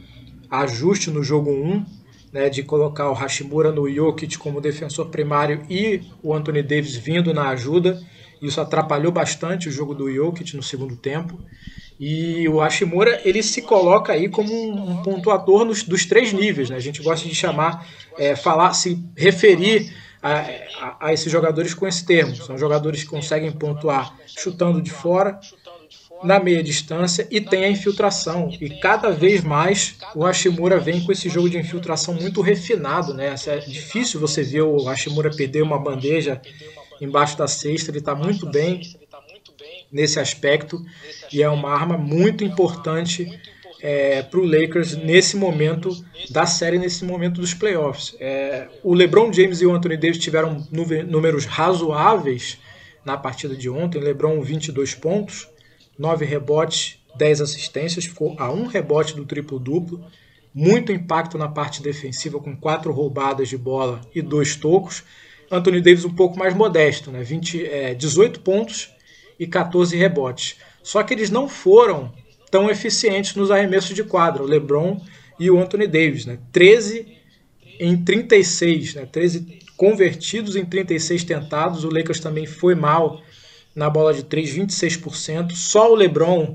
ajuste 0.50 1.10
no 1.10 1.22
jogo 1.22 1.50
1, 1.50 1.84
né, 2.32 2.48
de 2.48 2.62
colocar 2.62 3.10
o 3.10 3.14
Hashimura 3.14 3.70
no 3.70 3.88
Jokic 3.88 4.38
como 4.38 4.60
defensor 4.60 5.06
primário 5.10 5.62
e 5.68 6.00
o 6.22 6.34
Anthony 6.34 6.62
Davis 6.62 6.96
vindo 6.96 7.34
na 7.34 7.50
ajuda. 7.50 8.00
Isso 8.40 8.60
atrapalhou 8.60 9.12
bastante 9.12 9.68
o 9.68 9.72
jogo 9.72 9.94
do 9.94 10.10
Jokic 10.10 10.56
no 10.56 10.62
segundo 10.62 10.96
tempo. 10.96 11.38
E 12.00 12.48
o 12.48 12.58
Hashimura 12.58 13.20
ele 13.24 13.42
se 13.42 13.62
coloca 13.62 14.12
aí 14.12 14.28
como 14.28 14.52
um 14.52 15.02
pontuador 15.02 15.64
nos, 15.64 15.82
dos 15.82 16.06
três 16.06 16.32
níveis. 16.32 16.70
Né? 16.70 16.76
A 16.76 16.80
gente 16.80 17.02
gosta 17.02 17.28
de 17.28 17.34
chamar, 17.34 17.86
é, 18.18 18.34
falar, 18.34 18.72
se 18.72 18.98
referir 19.16 19.92
a, 20.22 20.38
a, 20.38 20.96
a, 21.08 21.12
esses 21.12 21.30
jogadores 21.30 21.74
com 21.74 21.86
esse 21.86 22.04
termo. 22.06 22.36
São 22.36 22.56
jogadores 22.56 23.02
que 23.02 23.10
conseguem 23.10 23.50
pontuar 23.50 24.16
chutando 24.26 24.80
de 24.80 24.90
fora, 24.90 25.40
na 26.22 26.38
meia 26.38 26.62
distância 26.62 27.26
e 27.30 27.40
tem 27.40 27.64
a 27.64 27.68
infiltração. 27.68 28.48
E 28.60 28.70
cada 28.78 29.10
vez 29.10 29.42
mais 29.42 29.96
o 30.14 30.24
Hashimura 30.24 30.78
vem 30.78 31.04
com 31.04 31.10
esse 31.10 31.28
jogo 31.28 31.50
de 31.50 31.58
infiltração 31.58 32.14
muito 32.14 32.40
refinado. 32.40 33.12
Né? 33.12 33.34
É 33.46 33.56
difícil 33.58 34.20
você 34.20 34.42
ver 34.42 34.62
o 34.62 34.84
Hashimura 34.84 35.30
perder 35.30 35.62
uma 35.62 35.78
bandeja 35.78 36.40
embaixo 37.00 37.36
da 37.36 37.48
cesta, 37.48 37.90
ele 37.90 37.98
está 37.98 38.14
muito 38.14 38.46
bem 38.46 38.80
nesse 39.90 40.20
aspecto 40.20 40.80
e 41.32 41.42
é 41.42 41.48
uma 41.48 41.70
arma 41.70 41.98
muito 41.98 42.44
importante 42.44 43.28
é, 43.82 44.22
para 44.22 44.38
o 44.38 44.46
Lakers 44.46 44.96
nesse 44.96 45.36
momento 45.36 45.90
da 46.30 46.46
série, 46.46 46.78
nesse 46.78 47.04
momento 47.04 47.40
dos 47.40 47.52
playoffs. 47.52 48.14
É, 48.20 48.68
o 48.84 48.94
LeBron 48.94 49.32
James 49.32 49.60
e 49.60 49.66
o 49.66 49.74
Anthony 49.74 49.96
Davis 49.96 50.18
tiveram 50.18 50.64
números 50.70 51.44
razoáveis 51.44 52.58
na 53.04 53.16
partida 53.16 53.56
de 53.56 53.68
ontem. 53.68 54.00
LeBron 54.00 54.40
22 54.40 54.94
pontos, 54.94 55.48
9 55.98 56.24
rebotes, 56.24 56.98
10 57.16 57.40
assistências, 57.40 58.04
ficou 58.04 58.36
a 58.38 58.52
um 58.52 58.66
rebote 58.66 59.16
do 59.16 59.24
triplo-duplo. 59.24 60.04
Muito 60.54 60.92
impacto 60.92 61.36
na 61.36 61.48
parte 61.48 61.82
defensiva, 61.82 62.38
com 62.38 62.54
quatro 62.54 62.92
roubadas 62.92 63.48
de 63.48 63.56
bola 63.56 64.00
e 64.14 64.22
dois 64.22 64.54
tocos. 64.54 65.02
Anthony 65.50 65.80
Davis 65.80 66.04
um 66.04 66.14
pouco 66.14 66.38
mais 66.38 66.54
modesto, 66.54 67.10
né? 67.10 67.22
20, 67.22 67.66
é, 67.66 67.94
18 67.94 68.40
pontos 68.40 68.90
e 69.38 69.46
14 69.46 69.96
rebotes. 69.96 70.56
Só 70.82 71.02
que 71.02 71.14
eles 71.14 71.30
não 71.30 71.48
foram 71.48 72.12
tão 72.52 72.68
eficientes 72.68 73.34
nos 73.34 73.50
arremessos 73.50 73.96
de 73.96 74.04
quadra, 74.04 74.42
o 74.42 74.46
LeBron 74.46 75.00
e 75.40 75.50
o 75.50 75.58
Anthony 75.58 75.86
Davis, 75.86 76.26
né? 76.26 76.38
13 76.52 77.16
em 77.80 77.96
36, 77.96 78.94
né? 78.94 79.08
13 79.10 79.58
convertidos 79.74 80.54
em 80.54 80.64
36 80.64 81.24
tentados. 81.24 81.82
O 81.82 81.88
Lakers 81.88 82.20
também 82.20 82.44
foi 82.44 82.74
mal 82.74 83.22
na 83.74 83.88
bola 83.88 84.12
de 84.12 84.22
3, 84.22 84.54
26%. 84.54 85.52
Só 85.52 85.90
o 85.90 85.94
LeBron 85.94 86.54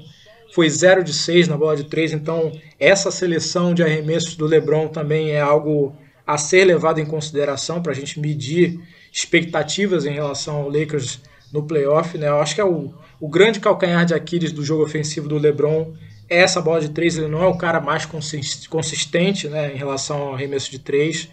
foi 0.53 0.69
0 0.69 1.03
de 1.03 1.13
6 1.13 1.47
na 1.47 1.57
bola 1.57 1.75
de 1.75 1.85
3, 1.85 2.13
então 2.13 2.51
essa 2.79 3.09
seleção 3.09 3.73
de 3.73 3.81
arremessos 3.81 4.35
do 4.35 4.45
LeBron 4.45 4.87
também 4.87 5.31
é 5.31 5.41
algo 5.41 5.95
a 6.25 6.37
ser 6.37 6.63
levado 6.65 6.99
em 6.99 7.05
consideração 7.05 7.81
para 7.81 7.91
a 7.91 7.95
gente 7.95 8.19
medir 8.19 8.79
expectativas 9.11 10.05
em 10.05 10.13
relação 10.13 10.57
ao 10.57 10.69
Lakers 10.69 11.19
no 11.51 11.63
playoff. 11.63 12.17
Né? 12.17 12.27
Eu 12.27 12.39
acho 12.39 12.55
que 12.55 12.61
é 12.61 12.65
o, 12.65 12.93
o 13.19 13.27
grande 13.27 13.59
calcanhar 13.59 14.05
de 14.05 14.13
Aquiles 14.13 14.51
do 14.51 14.63
jogo 14.63 14.83
ofensivo 14.83 15.27
do 15.27 15.37
LeBron 15.37 15.93
é 16.29 16.39
essa 16.39 16.61
bola 16.61 16.81
de 16.81 16.89
três. 16.89 17.17
Ele 17.17 17.27
não 17.27 17.43
é 17.43 17.47
o 17.47 17.57
cara 17.57 17.79
mais 17.79 18.05
consistente 18.05 19.47
né, 19.47 19.73
em 19.73 19.77
relação 19.77 20.21
ao 20.21 20.33
arremesso 20.33 20.69
de 20.69 20.79
três. 20.79 21.29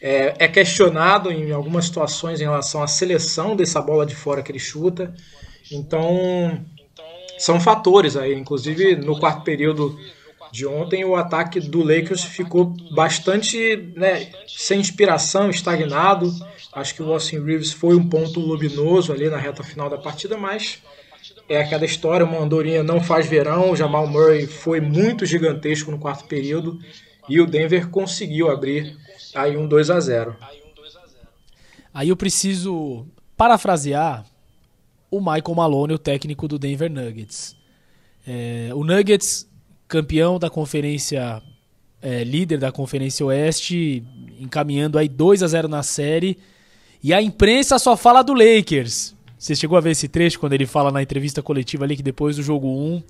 É, 0.00 0.34
é, 0.38 0.46
questionado 0.46 1.32
em 1.32 1.50
algumas 1.50 1.86
situações 1.86 2.40
em 2.40 2.44
relação 2.44 2.80
à 2.82 2.86
seleção 2.86 3.56
dessa 3.56 3.80
bola 3.82 4.06
de 4.06 4.14
fora 4.14 4.42
que 4.42 4.52
ele 4.52 4.58
chuta. 4.58 5.12
Então, 5.72 6.64
são 7.36 7.60
fatores 7.60 8.16
aí. 8.16 8.34
Inclusive, 8.34 8.96
no 8.96 9.18
quarto 9.18 9.42
período 9.42 9.98
de 10.52 10.66
ontem, 10.66 11.04
o 11.04 11.16
ataque 11.16 11.60
do 11.60 11.82
Lakers 11.82 12.24
ficou 12.24 12.74
bastante 12.92 13.92
né, 13.96 14.28
sem 14.46 14.80
inspiração, 14.80 15.50
estagnado. 15.50 16.32
Acho 16.78 16.94
que 16.94 17.02
o 17.02 17.12
Austin 17.12 17.40
Reeves 17.40 17.72
foi 17.72 17.96
um 17.96 18.08
ponto 18.08 18.38
luminoso 18.38 19.12
ali 19.12 19.28
na 19.28 19.36
reta 19.36 19.64
final 19.64 19.90
da 19.90 19.98
partida, 19.98 20.36
mas 20.36 20.80
é 21.48 21.60
aquela 21.60 21.84
história, 21.84 22.24
uma 22.24 22.38
andorinha 22.38 22.84
não 22.84 23.00
faz 23.00 23.26
verão, 23.26 23.72
o 23.72 23.76
Jamal 23.76 24.06
Murray 24.06 24.46
foi 24.46 24.80
muito 24.80 25.26
gigantesco 25.26 25.90
no 25.90 25.98
quarto 25.98 26.26
período 26.26 26.78
e 27.28 27.40
o 27.40 27.46
Denver 27.46 27.88
conseguiu 27.88 28.48
abrir 28.48 28.96
aí 29.34 29.56
um 29.56 29.66
2 29.66 29.90
a 29.90 29.98
0. 29.98 30.36
Aí 31.92 32.10
eu 32.10 32.16
preciso 32.16 33.06
parafrasear 33.36 34.24
o 35.10 35.18
Michael 35.18 35.54
Malone, 35.56 35.94
o 35.94 35.98
técnico 35.98 36.46
do 36.46 36.58
Denver 36.58 36.90
Nuggets. 36.90 37.56
É, 38.26 38.70
o 38.72 38.84
Nuggets, 38.84 39.48
campeão 39.88 40.38
da 40.38 40.48
conferência, 40.48 41.42
é, 42.00 42.22
líder 42.22 42.58
da 42.58 42.70
conferência 42.70 43.26
Oeste, 43.26 44.04
encaminhando 44.38 44.96
aí 44.96 45.08
2 45.08 45.42
a 45.42 45.46
0 45.48 45.66
na 45.66 45.82
série, 45.82 46.38
e 47.02 47.12
a 47.12 47.22
imprensa 47.22 47.78
só 47.78 47.96
fala 47.96 48.22
do 48.22 48.34
Lakers. 48.34 49.14
Você 49.38 49.54
chegou 49.54 49.78
a 49.78 49.80
ver 49.80 49.92
esse 49.92 50.08
trecho 50.08 50.40
quando 50.40 50.54
ele 50.54 50.66
fala 50.66 50.90
na 50.90 51.02
entrevista 51.02 51.42
coletiva 51.42 51.84
ali 51.84 51.96
que 51.96 52.02
depois 52.02 52.36
do 52.36 52.42
jogo 52.42 52.68
1, 52.68 53.02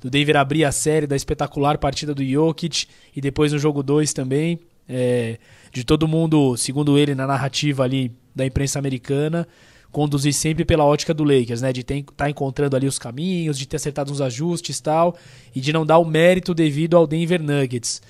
do 0.00 0.10
Denver 0.10 0.36
abrir 0.36 0.64
a 0.64 0.72
série 0.72 1.06
da 1.06 1.16
espetacular 1.16 1.78
partida 1.78 2.14
do 2.14 2.24
Jokic 2.24 2.86
e 3.14 3.20
depois 3.20 3.52
no 3.52 3.58
jogo 3.58 3.82
2 3.82 4.12
também, 4.12 4.60
é, 4.88 5.38
de 5.72 5.84
todo 5.84 6.06
mundo, 6.06 6.56
segundo 6.56 6.96
ele, 6.98 7.14
na 7.14 7.26
narrativa 7.26 7.82
ali 7.82 8.12
da 8.34 8.46
imprensa 8.46 8.78
americana, 8.78 9.46
conduzir 9.90 10.32
sempre 10.32 10.64
pela 10.64 10.84
ótica 10.84 11.12
do 11.12 11.24
Lakers, 11.24 11.62
né? 11.62 11.72
De 11.72 11.80
estar 11.82 12.02
tá 12.16 12.30
encontrando 12.30 12.76
ali 12.76 12.86
os 12.86 12.98
caminhos, 12.98 13.58
de 13.58 13.66
ter 13.66 13.76
acertado 13.76 14.10
uns 14.12 14.20
ajustes 14.20 14.78
e 14.78 14.82
tal, 14.82 15.16
e 15.54 15.60
de 15.60 15.72
não 15.72 15.84
dar 15.84 15.98
o 15.98 16.04
mérito 16.04 16.54
devido 16.54 16.96
ao 16.96 17.06
Denver 17.06 17.42
Nuggets. 17.42 18.00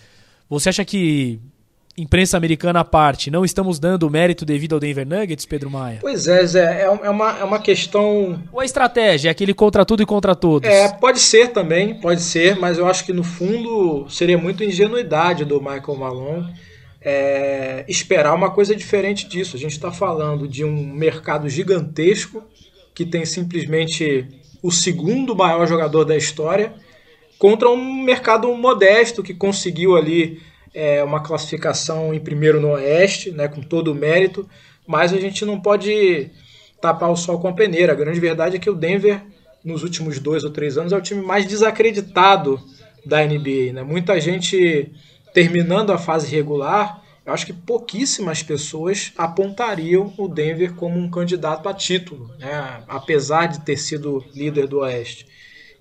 Você 0.49 0.69
acha 0.69 0.85
que 0.85 1.41
imprensa 1.97 2.37
americana 2.37 2.81
à 2.81 2.85
parte, 2.85 3.31
não 3.31 3.45
estamos 3.45 3.79
dando 3.79 4.05
o 4.05 4.11
mérito 4.11 4.45
devido 4.45 4.75
ao 4.75 4.81
Denver 4.81 5.07
Nuggets, 5.07 5.45
Pedro 5.45 5.71
Maia? 5.71 5.99
Pois 6.01 6.27
é, 6.27 6.47
Zé, 6.47 6.83
é, 6.83 6.85
é 6.85 7.11
uma, 7.11 7.39
é 7.39 7.45
uma 7.45 7.59
questão. 7.59 8.43
Ou 8.53 8.61
a 8.61 8.65
estratégia, 8.65 9.29
é 9.29 9.31
aquele 9.31 9.53
contra 9.53 9.85
tudo 9.85 10.03
e 10.03 10.07
contra 10.07 10.35
todos? 10.35 10.69
É, 10.69 10.89
pode 10.89 11.21
ser 11.21 11.49
também, 11.49 11.95
pode 11.95 12.23
ser, 12.23 12.59
mas 12.59 12.79
eu 12.79 12.87
acho 12.87 13.05
que 13.05 13.13
no 13.13 13.23
fundo 13.23 14.09
seria 14.09 14.39
muito 14.39 14.65
ingenuidade 14.65 15.45
do 15.45 15.61
Michael 15.61 15.97
Malone 15.97 16.55
é, 17.05 17.85
esperar 17.89 18.35
uma 18.35 18.51
coisa 18.51 18.75
diferente 18.75 19.29
disso. 19.29 19.57
A 19.57 19.59
gente 19.59 19.73
está 19.73 19.91
falando 19.91 20.49
de 20.49 20.65
um 20.65 20.87
mercado 20.87 21.49
gigantesco 21.49 22.43
que 22.95 23.05
tem 23.05 23.25
simplesmente 23.25 24.27
o 24.63 24.71
segundo 24.71 25.35
maior 25.35 25.67
jogador 25.67 26.05
da 26.05 26.17
história 26.17 26.73
contra 27.39 27.69
um 27.69 28.03
mercado 28.03 28.53
modesto 28.55 29.23
que 29.23 29.35
conseguiu 29.35 29.97
ali 29.97 30.41
é, 30.75 31.03
uma 31.03 31.21
classificação 31.21 32.15
em 32.15 32.21
primeiro 32.21 32.61
no 32.61 32.71
Oeste, 32.71 33.31
né, 33.31 33.49
com 33.49 33.61
todo 33.61 33.93
o 33.93 33.95
mérito, 33.95 34.49
mas 34.87 35.13
a 35.13 35.19
gente 35.19 35.45
não 35.45 35.61
pode 35.61 36.31
tapar 36.81 37.11
o 37.11 37.17
sol 37.17 37.39
com 37.39 37.49
a 37.49 37.53
peneira. 37.53 37.93
A 37.93 37.97
grande 37.97 38.19
verdade 38.19 38.57
é 38.57 38.59
que 38.59 38.71
o 38.71 38.75
Denver, 38.75 39.23
nos 39.65 39.83
últimos 39.83 40.19
dois 40.19 40.45
ou 40.45 40.51
três 40.51 40.77
anos, 40.77 40.93
é 40.93 40.97
o 40.97 41.03
time 41.03 41.23
mais 41.23 41.47
desacreditado 41.47 42.61
da 43.05 43.25
NBA. 43.25 43.73
Né? 43.73 43.83
Muita 43.83 44.21
gente 44.21 44.91
terminando 45.33 45.93
a 45.93 45.99
fase 45.99 46.35
regular, 46.35 47.03
eu 47.25 47.33
acho 47.33 47.47
que 47.47 47.53
pouquíssimas 47.53 48.43
pessoas 48.43 49.13
apontariam 49.17 50.13
o 50.19 50.27
Denver 50.27 50.75
como 50.75 50.99
um 50.99 51.09
candidato 51.09 51.69
a 51.69 51.75
título, 51.75 52.29
né? 52.39 52.83
apesar 52.89 53.47
de 53.47 53.61
ter 53.61 53.77
sido 53.77 54.25
líder 54.35 54.67
do 54.67 54.81
Oeste. 54.81 55.27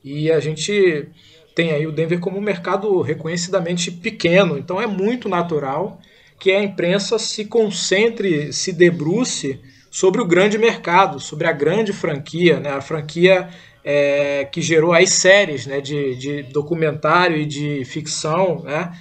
E 0.04 0.32
a 0.32 0.40
gente 0.40 1.10
tem 1.54 1.72
aí 1.72 1.86
o 1.86 1.92
Denver 1.92 2.20
como 2.20 2.38
um 2.38 2.42
mercado 2.42 3.02
reconhecidamente 3.02 3.92
pequeno, 3.92 4.58
então 4.58 4.82
é 4.82 4.88
muito 4.88 5.28
natural 5.28 6.00
que 6.40 6.52
a 6.52 6.64
imprensa 6.64 7.20
se 7.20 7.46
concentre, 7.46 8.52
se 8.52 8.72
debruce 8.72 9.60
sobre 9.92 10.22
o 10.22 10.26
grande 10.26 10.58
mercado, 10.58 11.20
sobre 11.20 11.48
a 11.48 11.52
grande 11.52 11.94
franquia, 11.94 12.60
né? 12.60 12.72
a 12.72 12.82
franquia 12.82 13.50
é, 13.84 14.46
que 14.46 14.62
gerou 14.62 14.94
as 14.94 15.10
séries 15.12 15.68
né? 15.68 15.82
de, 15.82 16.16
de 16.16 16.44
documentário 16.44 17.38
e 17.38 17.46
de 17.46 17.86
ficção, 17.86 18.64
né? 18.64 18.92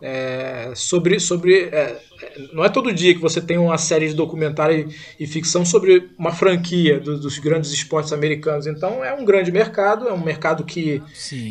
É, 0.00 0.72
sobre, 0.76 1.18
sobre 1.18 1.62
é, 1.72 2.00
não 2.52 2.64
é 2.64 2.68
todo 2.68 2.92
dia 2.92 3.14
que 3.14 3.20
você 3.20 3.40
tem 3.40 3.58
uma 3.58 3.76
série 3.78 4.08
de 4.08 4.14
documentário 4.14 4.88
e, 5.18 5.24
e 5.24 5.26
ficção 5.26 5.64
sobre 5.64 6.10
uma 6.16 6.32
franquia 6.32 7.00
do, 7.00 7.18
dos 7.18 7.38
grandes 7.38 7.72
esportes 7.72 8.12
americanos. 8.12 8.66
Então 8.66 9.04
é 9.04 9.12
um 9.12 9.24
grande 9.24 9.50
mercado, 9.50 10.08
é 10.08 10.12
um 10.12 10.24
mercado 10.24 10.64
que, 10.64 11.02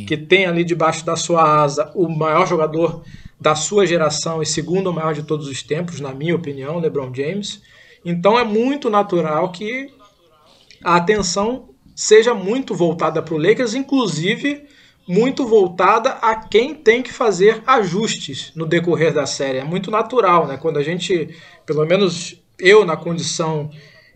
que 0.07 0.15
tem 0.15 0.45
ali 0.45 0.63
debaixo 0.63 1.05
da 1.05 1.15
sua 1.15 1.61
asa 1.61 1.91
o 1.93 2.07
maior 2.07 2.47
jogador 2.47 3.03
da 3.39 3.53
sua 3.53 3.85
geração 3.85 4.41
e 4.41 4.45
segundo 4.45 4.89
o 4.89 4.93
maior 4.93 5.13
de 5.13 5.23
todos 5.23 5.47
os 5.47 5.61
tempos, 5.61 5.99
na 5.99 6.13
minha 6.13 6.35
opinião, 6.35 6.79
LeBron 6.79 7.13
James. 7.13 7.61
Então 8.03 8.39
é 8.39 8.43
muito 8.43 8.89
natural 8.89 9.51
que 9.51 9.89
a 10.83 10.95
atenção 10.95 11.69
seja 11.95 12.33
muito 12.33 12.75
voltada 12.75 13.21
para 13.21 13.33
o 13.33 13.37
Lakers, 13.37 13.73
inclusive 13.73 14.66
muito 15.07 15.47
voltada 15.47 16.11
a 16.21 16.35
quem 16.35 16.75
tem 16.75 17.01
que 17.01 17.13
fazer 17.13 17.63
ajustes 17.65 18.51
no 18.55 18.65
decorrer 18.65 19.13
da 19.13 19.25
série. 19.25 19.59
É 19.59 19.63
muito 19.63 19.89
natural, 19.89 20.45
né? 20.45 20.57
Quando 20.57 20.77
a 20.77 20.83
gente, 20.83 21.29
pelo 21.65 21.85
menos 21.85 22.41
eu 22.59 22.83
na 22.83 22.97
condição 22.97 23.69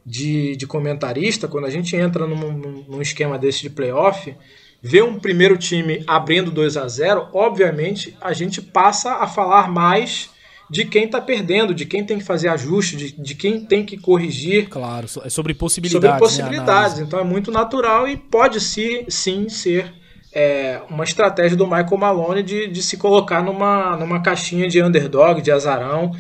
de, 0.06 0.56
de 0.56 0.68
comentarista, 0.68 1.48
quando 1.48 1.66
a 1.66 1.70
gente 1.70 1.96
entra 1.96 2.28
num, 2.28 2.86
num 2.88 3.02
esquema 3.02 3.38
desse 3.38 3.62
de 3.62 3.70
playoff, 3.70 4.36
vê 4.82 5.02
um 5.02 5.18
primeiro 5.18 5.58
time 5.58 6.04
abrindo 6.08 6.52
2 6.52 6.76
a 6.76 6.88
0 6.88 7.28
obviamente 7.34 8.18
a 8.20 8.34
gente 8.34 8.62
passa 8.62 9.18
a 9.18 9.28
falar 9.28 9.70
mais 9.70 10.30
de 10.70 10.86
quem 10.86 11.04
está 11.04 11.20
perdendo, 11.20 11.74
de 11.74 11.86
quem 11.86 12.04
tem 12.04 12.18
que 12.18 12.24
fazer 12.24 12.48
ajuste, 12.48 12.96
de, 12.96 13.12
de 13.12 13.36
quem 13.36 13.66
tem 13.66 13.86
que 13.86 13.98
corrigir. 13.98 14.70
Claro, 14.70 15.06
é 15.22 15.30
sobre 15.30 15.54
possibilidades. 15.54 16.10
Sobre 16.10 16.20
possibilidades. 16.20 16.98
Né, 16.98 17.04
então 17.06 17.20
é 17.20 17.24
muito 17.26 17.52
natural 17.52 18.08
e 18.08 18.16
pode 18.16 18.62
sim, 18.62 19.06
sim 19.10 19.50
ser 19.50 19.94
é, 20.34 20.82
uma 20.90 21.04
estratégia 21.04 21.58
do 21.58 21.66
Michael 21.66 21.98
Malone 21.98 22.44
de, 22.44 22.68
de 22.68 22.82
se 22.82 22.98
colocar 22.98 23.44
numa, 23.44 23.98
numa 23.98 24.22
caixinha 24.22 24.68
de 24.68 24.82
underdog, 24.82 25.42
de 25.42 25.52
azarão, 25.52 26.12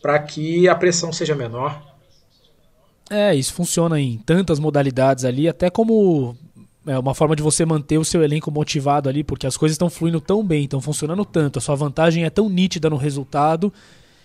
para 0.00 0.18
que 0.18 0.68
a 0.68 0.74
pressão 0.74 1.12
seja 1.12 1.34
menor. 1.34 1.82
É, 3.10 3.34
isso 3.34 3.54
funciona 3.54 4.00
em 4.00 4.18
tantas 4.18 4.58
modalidades 4.58 5.24
ali, 5.24 5.48
até 5.48 5.70
como 5.70 6.36
é 6.86 6.98
uma 6.98 7.14
forma 7.14 7.34
de 7.34 7.42
você 7.42 7.64
manter 7.64 7.98
o 7.98 8.04
seu 8.04 8.22
elenco 8.22 8.50
motivado 8.50 9.08
ali, 9.08 9.24
porque 9.24 9.46
as 9.46 9.56
coisas 9.56 9.74
estão 9.74 9.90
fluindo 9.90 10.20
tão 10.20 10.44
bem, 10.44 10.64
estão 10.64 10.80
funcionando 10.80 11.24
tanto, 11.24 11.58
a 11.58 11.62
sua 11.62 11.74
vantagem 11.74 12.24
é 12.24 12.30
tão 12.30 12.48
nítida 12.48 12.88
no 12.88 12.96
resultado 12.96 13.72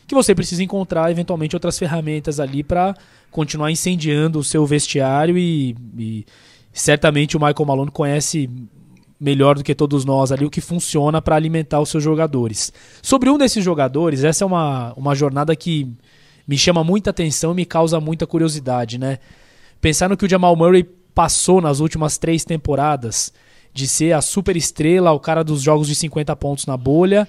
que 0.07 0.15
você 0.15 0.35
precisa 0.35 0.61
encontrar 0.61 1.09
eventualmente 1.09 1.55
outras 1.55 1.79
ferramentas 1.79 2.39
ali 2.39 2.63
para 2.63 2.93
continuar 3.31 3.71
incendiando 3.71 4.39
o 4.39 4.43
seu 4.43 4.65
vestiário 4.65 5.37
e, 5.37 5.73
e 5.97 6.25
certamente 6.73 7.37
o 7.37 7.39
Michael 7.39 7.65
Malone 7.65 7.91
conhece 7.91 8.49
melhor 9.21 9.55
do 9.55 9.63
que 9.63 9.75
todos 9.75 10.03
nós 10.03 10.31
ali 10.31 10.43
o 10.43 10.49
que 10.49 10.59
funciona 10.59 11.21
para 11.21 11.35
alimentar 11.35 11.79
os 11.79 11.89
seus 11.89 12.03
jogadores. 12.03 12.73
Sobre 13.03 13.29
um 13.29 13.37
desses 13.37 13.63
jogadores, 13.63 14.23
essa 14.23 14.43
é 14.43 14.47
uma, 14.47 14.93
uma 14.97 15.13
jornada 15.13 15.55
que 15.55 15.87
me 16.47 16.57
chama 16.57 16.83
muita 16.83 17.11
atenção 17.11 17.51
e 17.51 17.55
me 17.55 17.65
causa 17.65 17.99
muita 17.99 18.25
curiosidade, 18.25 18.97
né? 18.97 19.19
Pensar 19.79 20.09
no 20.09 20.17
que 20.17 20.25
o 20.25 20.29
Jamal 20.29 20.55
Murray 20.55 20.83
passou 21.13 21.61
nas 21.61 21.79
últimas 21.79 22.17
três 22.17 22.43
temporadas, 22.43 23.31
de 23.71 23.87
ser 23.87 24.13
a 24.13 24.21
super 24.21 24.57
estrela, 24.57 25.11
o 25.11 25.19
cara 25.19 25.43
dos 25.43 25.61
jogos 25.61 25.87
de 25.87 25.93
50 25.93 26.35
pontos 26.35 26.65
na 26.65 26.75
bolha, 26.75 27.27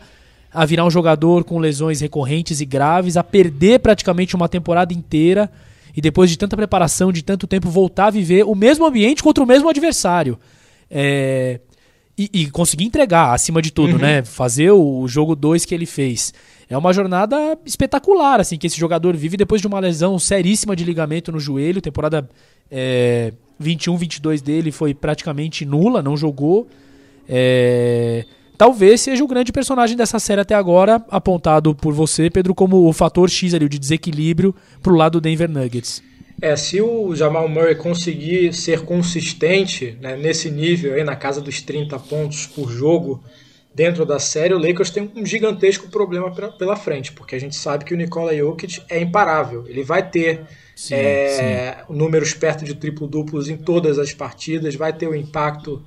a 0.50 0.64
virar 0.64 0.87
um 0.87 0.90
jogador 0.90 1.44
com 1.44 1.58
lesões 1.58 2.00
recorrentes 2.00 2.61
e 2.61 2.64
graves, 2.64 3.18
a 3.18 3.22
perder 3.22 3.80
praticamente 3.80 4.34
uma 4.34 4.49
temporada 4.49 4.94
inteira 4.94 5.50
e 5.94 6.00
depois 6.00 6.30
de 6.30 6.38
tanta 6.38 6.56
preparação, 6.56 7.12
de 7.12 7.22
tanto 7.22 7.46
tempo, 7.46 7.68
voltar 7.68 8.06
a 8.06 8.11
viver 8.11 8.44
o 8.44 8.54
mesmo 8.54 8.87
ambiente 8.87 9.22
contra 9.22 9.44
o 9.44 9.46
mesmo 9.46 9.68
adversário. 9.68 10.38
É... 10.90 11.61
E, 12.23 12.43
e, 12.43 12.50
conseguir 12.50 12.85
entregar, 12.85 13.33
acima 13.33 13.61
de 13.62 13.73
tudo, 13.73 13.95
uhum. 13.95 13.99
né? 13.99 14.23
Fazer 14.23 14.71
o 14.71 15.07
jogo 15.09 15.35
2 15.35 15.64
que 15.64 15.75
ele 15.75 15.87
fez. 15.87 16.33
É 16.69 16.76
uma 16.76 16.93
jornada 16.93 17.59
espetacular, 17.64 18.41
assim, 18.41 18.57
que 18.57 18.67
esse 18.67 18.79
jogador 18.79 19.17
vive 19.17 19.37
depois 19.37 19.61
de 19.61 19.67
uma 19.67 19.81
lesão 19.81 20.19
seríssima 20.19 20.76
de 20.76 20.85
ligamento 20.85 21.33
no 21.33 21.41
joelho. 21.41 21.81
Temporada 21.81 22.29
é, 22.71 23.33
21-22 23.62 24.43
dele 24.43 24.71
foi 24.71 24.95
praticamente 24.95 25.64
nula, 25.64 26.02
não 26.02 26.17
jogou. 26.17 26.69
É 27.29 28.25
talvez 28.62 29.00
seja 29.00 29.25
o 29.25 29.26
grande 29.26 29.50
personagem 29.50 29.97
dessa 29.97 30.21
série 30.21 30.41
até 30.41 30.55
agora, 30.55 31.05
apontado 31.11 31.75
por 31.75 31.93
você, 31.93 32.31
Pedro, 32.31 32.55
como 32.55 32.88
o 32.88 32.93
fator 32.93 33.29
X 33.29 33.55
ali, 33.55 33.64
o 33.64 33.69
de 33.69 33.76
desequilíbrio 33.76 34.55
pro 34.81 34.95
lado 34.95 35.14
do 35.14 35.21
Denver 35.21 35.50
Nuggets. 35.50 36.00
É, 36.41 36.57
se 36.57 36.81
o 36.81 37.15
Jamal 37.15 37.49
Murray 37.49 37.75
conseguir 37.75 38.53
ser 38.53 38.85
consistente 38.85 39.97
né, 40.01 40.17
nesse 40.17 40.51
nível 40.51 40.95
aí, 40.95 41.05
na 41.05 41.15
casa 41.15 41.41
dos 41.41 41.61
30 41.61 41.99
pontos 42.01 42.47
por 42.47 42.71
jogo 42.71 43.23
dentro 43.75 44.05
da 44.05 44.19
série, 44.19 44.53
o 44.53 44.59
Lakers 44.59 44.91
tem 44.91 45.11
um 45.15 45.25
gigantesco 45.25 45.89
problema 45.89 46.31
pra, 46.31 46.49
pela 46.49 46.77
frente, 46.77 47.12
porque 47.12 47.35
a 47.35 47.39
gente 47.39 47.57
sabe 47.57 47.85
que 47.85 47.95
o 47.95 47.97
Nikola 47.97 48.37
Jokic 48.37 48.83
é 48.89 49.01
imparável. 49.01 49.65
Ele 49.67 49.83
vai 49.83 50.09
ter 50.09 50.43
sim, 50.75 50.95
é, 50.95 51.77
sim. 51.87 51.95
números 51.95 52.35
perto 52.35 52.65
de 52.65 52.75
triplo-duplos 52.75 53.49
em 53.49 53.57
todas 53.57 53.99
as 53.99 54.12
partidas, 54.12 54.75
vai 54.75 54.93
ter 54.93 55.09
o 55.09 55.15
impacto 55.15 55.83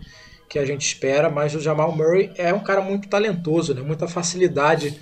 que 0.49 0.59
a 0.59 0.65
gente 0.65 0.85
espera, 0.85 1.29
mas 1.29 1.53
o 1.55 1.59
Jamal 1.59 1.95
Murray 1.95 2.31
é 2.37 2.53
um 2.53 2.59
cara 2.59 2.81
muito 2.81 3.07
talentoso, 3.07 3.73
né? 3.73 3.81
muita 3.81 4.07
facilidade 4.07 4.97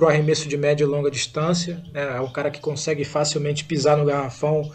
para 0.00 0.06
o 0.06 0.08
arremesso 0.08 0.48
de 0.48 0.56
média 0.56 0.82
e 0.82 0.86
longa 0.86 1.10
distância. 1.10 1.84
Né? 1.92 2.16
É 2.16 2.20
um 2.20 2.32
cara 2.32 2.50
que 2.50 2.58
consegue 2.58 3.04
facilmente 3.04 3.64
pisar 3.64 3.98
no 3.98 4.06
garrafão 4.06 4.72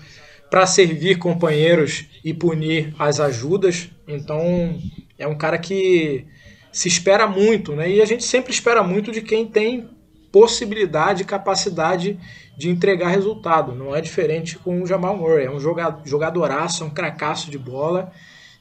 para 0.51 0.67
servir 0.67 1.17
companheiros 1.17 2.05
e 2.24 2.32
punir 2.32 2.94
as 3.00 3.20
ajudas. 3.20 3.89
Então 4.08 4.79
é 5.17 5.25
um 5.27 5.36
cara 5.36 5.58
que 5.58 6.27
se 6.72 6.88
espera 6.88 7.25
muito, 7.25 7.75
né? 7.75 7.89
E 7.89 8.01
a 8.01 8.05
gente 8.05 8.24
sempre 8.24 8.53
espera 8.53 8.84
muito 8.84 9.12
de 9.12 9.22
quem 9.22 9.48
tem 9.48 9.89
possibilidade 10.32 11.24
e 11.24 11.25
capacidade 11.25 12.20
de 12.55 12.70
entregar 12.70 13.08
resultado. 13.08 13.74
Não 13.74 13.96
é 13.96 14.01
diferente 14.01 14.60
com 14.60 14.84
o 14.84 14.86
Jamal 14.86 15.17
Murray. 15.17 15.46
É 15.46 15.51
um 15.51 15.60
jogadoraço, 15.60 16.84
é 16.84 16.86
um 16.86 16.91
cracaço 16.91 17.50
de 17.50 17.58
bola 17.58 18.12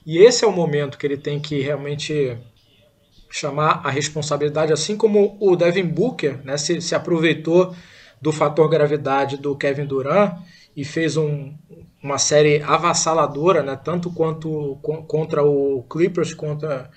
e 0.07 0.17
esse 0.17 0.45
é 0.45 0.49
o 0.49 0.53
momento 0.53 0.97
que 0.97 1.07
ele 1.07 1.19
tem 1.19 1.39
que 1.39 1.61
realmente 1.61 2.39
chamar 3.35 3.81
a 3.83 3.91
responsabilidade, 3.91 4.73
assim 4.73 4.97
como 4.97 5.37
o 5.41 5.57
Devin 5.57 5.87
Booker 5.87 6.39
né, 6.45 6.57
se, 6.57 6.81
se 6.81 6.95
aproveitou 6.95 7.75
do 8.23 8.31
fator 8.31 8.71
gravidade 8.71 9.37
do 9.37 9.57
Kevin 9.57 9.87
Durant 9.87 10.39
e 10.77 10.85
fez 10.85 11.17
um, 11.17 11.53
uma 12.01 12.17
série 12.17 12.63
avassaladora, 12.63 13.61
né, 13.61 13.75
tanto 13.75 14.09
quanto 14.13 14.79
contra 15.09 15.43
o 15.43 15.85
Clippers 15.91 16.33
contra, 16.33 16.89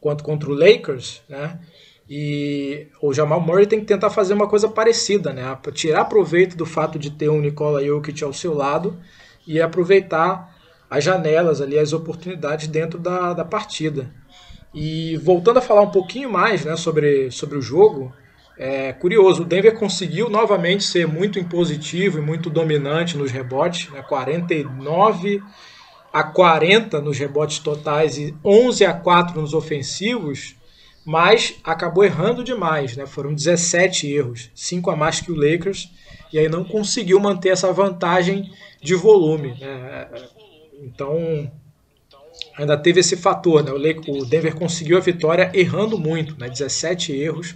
quanto 0.00 0.24
contra 0.24 0.50
o 0.50 0.54
Lakers, 0.54 1.22
né? 1.28 1.60
E 2.08 2.88
o 3.00 3.12
Jamal 3.12 3.40
Murray 3.40 3.66
tem 3.66 3.80
que 3.80 3.86
tentar 3.86 4.10
fazer 4.10 4.34
uma 4.34 4.48
coisa 4.48 4.68
parecida, 4.68 5.32
né? 5.32 5.56
Tirar 5.72 6.04
proveito 6.04 6.56
do 6.56 6.64
fato 6.66 7.00
de 7.00 7.10
ter 7.10 7.28
um 7.28 7.40
Nikola 7.40 7.84
Jokic 7.84 8.22
ao 8.22 8.32
seu 8.32 8.54
lado 8.54 8.96
e 9.44 9.60
aproveitar 9.60 10.54
as 10.88 11.02
janelas 11.02 11.60
ali, 11.60 11.76
as 11.76 11.92
oportunidades 11.92 12.68
dentro 12.68 12.98
da, 12.98 13.32
da 13.32 13.44
partida. 13.44 14.08
E 14.78 15.16
voltando 15.16 15.58
a 15.58 15.62
falar 15.62 15.80
um 15.80 15.90
pouquinho 15.90 16.30
mais 16.30 16.62
né, 16.62 16.76
sobre, 16.76 17.30
sobre 17.30 17.56
o 17.56 17.62
jogo, 17.62 18.12
é 18.58 18.92
curioso, 18.92 19.40
o 19.40 19.44
Denver 19.46 19.74
conseguiu 19.78 20.28
novamente 20.28 20.84
ser 20.84 21.06
muito 21.06 21.38
impositivo 21.38 22.18
e 22.18 22.20
muito 22.20 22.50
dominante 22.50 23.16
nos 23.16 23.30
rebotes, 23.30 23.90
né, 23.90 24.02
49 24.02 25.42
a 26.12 26.22
40 26.22 27.00
nos 27.00 27.18
rebotes 27.18 27.58
totais 27.58 28.18
e 28.18 28.36
11 28.44 28.84
a 28.84 28.92
4 28.92 29.40
nos 29.40 29.54
ofensivos, 29.54 30.56
mas 31.06 31.58
acabou 31.64 32.04
errando 32.04 32.44
demais, 32.44 32.96
né? 32.96 33.06
Foram 33.06 33.34
17 33.34 34.12
erros, 34.12 34.50
5 34.54 34.90
a 34.90 34.96
mais 34.96 35.20
que 35.20 35.32
o 35.32 35.36
Lakers, 35.36 35.90
e 36.32 36.38
aí 36.38 36.48
não 36.48 36.64
conseguiu 36.64 37.18
manter 37.18 37.50
essa 37.50 37.72
vantagem 37.72 38.50
de 38.82 38.94
volume. 38.94 39.56
Né? 39.58 40.08
Então, 40.82 41.50
ainda 42.56 42.76
teve 42.76 43.00
esse 43.00 43.16
fator, 43.16 43.62
né? 43.62 43.72
O 43.72 44.24
Denver 44.24 44.54
conseguiu 44.54 44.96
a 44.96 45.00
vitória 45.00 45.50
errando 45.52 45.98
muito, 45.98 46.38
né? 46.38 46.48
17 46.48 47.12
erros, 47.12 47.54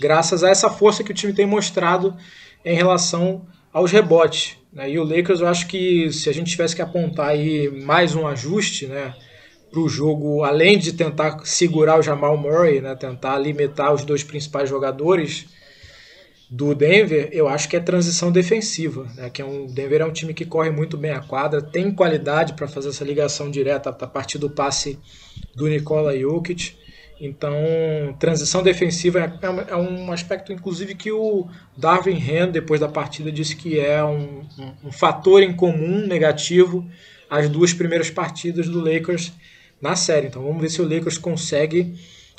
graças 0.00 0.42
a 0.42 0.50
essa 0.50 0.68
força 0.70 1.04
que 1.04 1.10
o 1.10 1.14
time 1.14 1.32
tem 1.32 1.46
mostrado 1.46 2.16
em 2.64 2.74
relação 2.74 3.46
aos 3.72 3.90
rebotes. 3.90 4.56
Né? 4.72 4.90
E 4.90 4.98
o 4.98 5.04
Lakers, 5.04 5.40
eu 5.40 5.48
acho 5.48 5.66
que 5.66 6.12
se 6.12 6.28
a 6.28 6.34
gente 6.34 6.50
tivesse 6.50 6.74
que 6.74 6.82
apontar 6.82 7.28
aí 7.28 7.70
mais 7.70 8.14
um 8.14 8.26
ajuste, 8.26 8.86
né? 8.86 9.14
para 9.72 9.80
o 9.80 9.88
jogo, 9.88 10.44
além 10.44 10.78
de 10.78 10.92
tentar 10.92 11.40
segurar 11.44 11.98
o 11.98 12.02
Jamal 12.02 12.36
Murray, 12.36 12.82
né, 12.82 12.94
tentar 12.94 13.38
limitar 13.38 13.94
os 13.94 14.04
dois 14.04 14.22
principais 14.22 14.68
jogadores, 14.68 15.46
do 16.52 16.74
Denver, 16.74 17.30
eu 17.32 17.48
acho 17.48 17.66
que 17.66 17.76
é 17.76 17.80
transição 17.80 18.30
defensiva, 18.30 19.10
né? 19.16 19.30
que 19.30 19.40
é 19.40 19.44
um 19.44 19.64
Denver 19.64 20.02
é 20.02 20.04
um 20.04 20.12
time 20.12 20.34
que 20.34 20.44
corre 20.44 20.70
muito 20.70 20.98
bem 20.98 21.10
a 21.10 21.20
quadra, 21.20 21.62
tem 21.62 21.90
qualidade 21.90 22.52
para 22.52 22.68
fazer 22.68 22.90
essa 22.90 23.02
ligação 23.02 23.50
direta 23.50 23.88
a 23.88 24.06
partir 24.06 24.36
do 24.36 24.50
passe 24.50 24.98
do 25.56 25.66
Nikola 25.66 26.14
Jokic. 26.14 26.76
Então, 27.18 27.54
transição 28.18 28.62
defensiva 28.62 29.20
é, 29.20 29.24
é, 29.24 29.72
é 29.72 29.76
um 29.76 30.12
aspecto, 30.12 30.52
inclusive, 30.52 30.94
que 30.94 31.10
o 31.10 31.48
Darwin 31.74 32.18
Ham, 32.18 32.50
depois 32.50 32.78
da 32.78 32.88
partida, 32.88 33.32
disse 33.32 33.56
que 33.56 33.80
é 33.80 34.04
um, 34.04 34.44
um, 34.58 34.88
um 34.88 34.92
fator 34.92 35.42
em 35.42 35.54
comum 35.54 36.06
negativo 36.06 36.86
às 37.30 37.48
duas 37.48 37.72
primeiras 37.72 38.10
partidas 38.10 38.68
do 38.68 38.78
Lakers 38.78 39.32
na 39.80 39.96
série. 39.96 40.26
Então, 40.26 40.42
vamos 40.42 40.60
ver 40.60 40.68
se 40.68 40.82
o 40.82 40.84
Lakers 40.86 41.16
consegue 41.16 41.94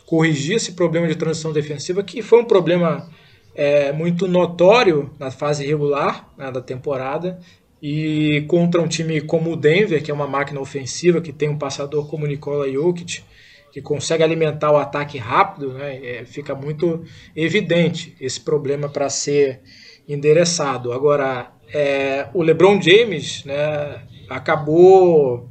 corrigir 0.05 0.57
esse 0.57 0.73
problema 0.73 1.07
de 1.07 1.15
transição 1.15 1.51
defensiva, 1.51 2.03
que 2.03 2.21
foi 2.21 2.41
um 2.41 2.45
problema 2.45 3.09
é, 3.55 3.91
muito 3.91 4.27
notório 4.27 5.11
na 5.19 5.31
fase 5.31 5.65
regular 5.65 6.29
né, 6.37 6.51
da 6.51 6.61
temporada 6.61 7.39
e 7.81 8.45
contra 8.47 8.81
um 8.81 8.87
time 8.87 9.21
como 9.21 9.51
o 9.51 9.55
Denver, 9.55 10.01
que 10.01 10.09
é 10.09 10.13
uma 10.13 10.27
máquina 10.27 10.59
ofensiva, 10.59 11.21
que 11.21 11.33
tem 11.33 11.49
um 11.49 11.57
passador 11.57 12.09
como 12.09 12.25
Nikola 12.25 12.71
Jokic, 12.71 13.23
que 13.71 13.81
consegue 13.81 14.23
alimentar 14.23 14.71
o 14.71 14.77
ataque 14.77 15.17
rápido, 15.17 15.73
né, 15.73 15.99
é, 16.03 16.25
fica 16.25 16.55
muito 16.55 17.03
evidente 17.35 18.15
esse 18.21 18.39
problema 18.39 18.87
para 18.87 19.09
ser 19.09 19.61
endereçado. 20.07 20.93
Agora, 20.93 21.51
é, 21.73 22.27
o 22.33 22.41
LeBron 22.41 22.81
James 22.81 23.43
né, 23.43 24.01
acabou 24.29 25.49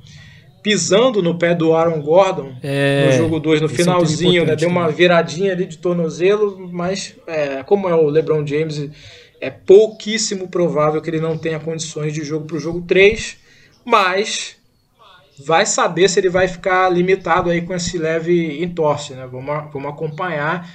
pisando 0.63 1.21
no 1.21 1.37
pé 1.37 1.55
do 1.55 1.75
Aaron 1.75 2.01
Gordon 2.01 2.55
é, 2.63 3.07
no 3.07 3.13
jogo 3.19 3.41
2, 3.41 3.61
no 3.61 3.67
é 3.67 3.71
finalzinho, 3.71 4.43
é 4.43 4.47
né? 4.47 4.57
Deu 4.57 4.69
uma 4.69 4.89
viradinha 4.89 5.53
ali 5.53 5.67
de 5.67 5.79
tornozelo, 5.79 6.69
mas 6.73 7.17
é, 7.27 7.63
como 7.65 7.89
é 7.89 7.95
o 7.95 8.09
LeBron 8.09 8.47
James, 8.47 8.89
é 9.41 9.51
pouquíssimo 9.51 10.49
provável 10.49 11.03
que 11.03 11.11
ele 11.11 11.21
não 11.21 11.37
tenha 11.37 11.59
condições 11.59 12.15
de 12.15 12.23
jogo 12.23 12.47
para 12.47 12.57
o 12.57 12.61
jogo 12.61 12.83
3, 12.83 13.37
mas 13.85 14.57
vai 15.45 15.67
saber 15.67 16.09
se 16.09 16.21
ele 16.21 16.29
vai 16.29 16.47
ficar 16.47 16.89
limitado 16.89 17.51
aí 17.51 17.63
com 17.63 17.75
esse 17.75 17.99
leve 17.99 18.63
entorse, 18.63 19.15
né? 19.15 19.27
Vamos, 19.27 19.73
vamos 19.73 19.91
acompanhar 19.91 20.71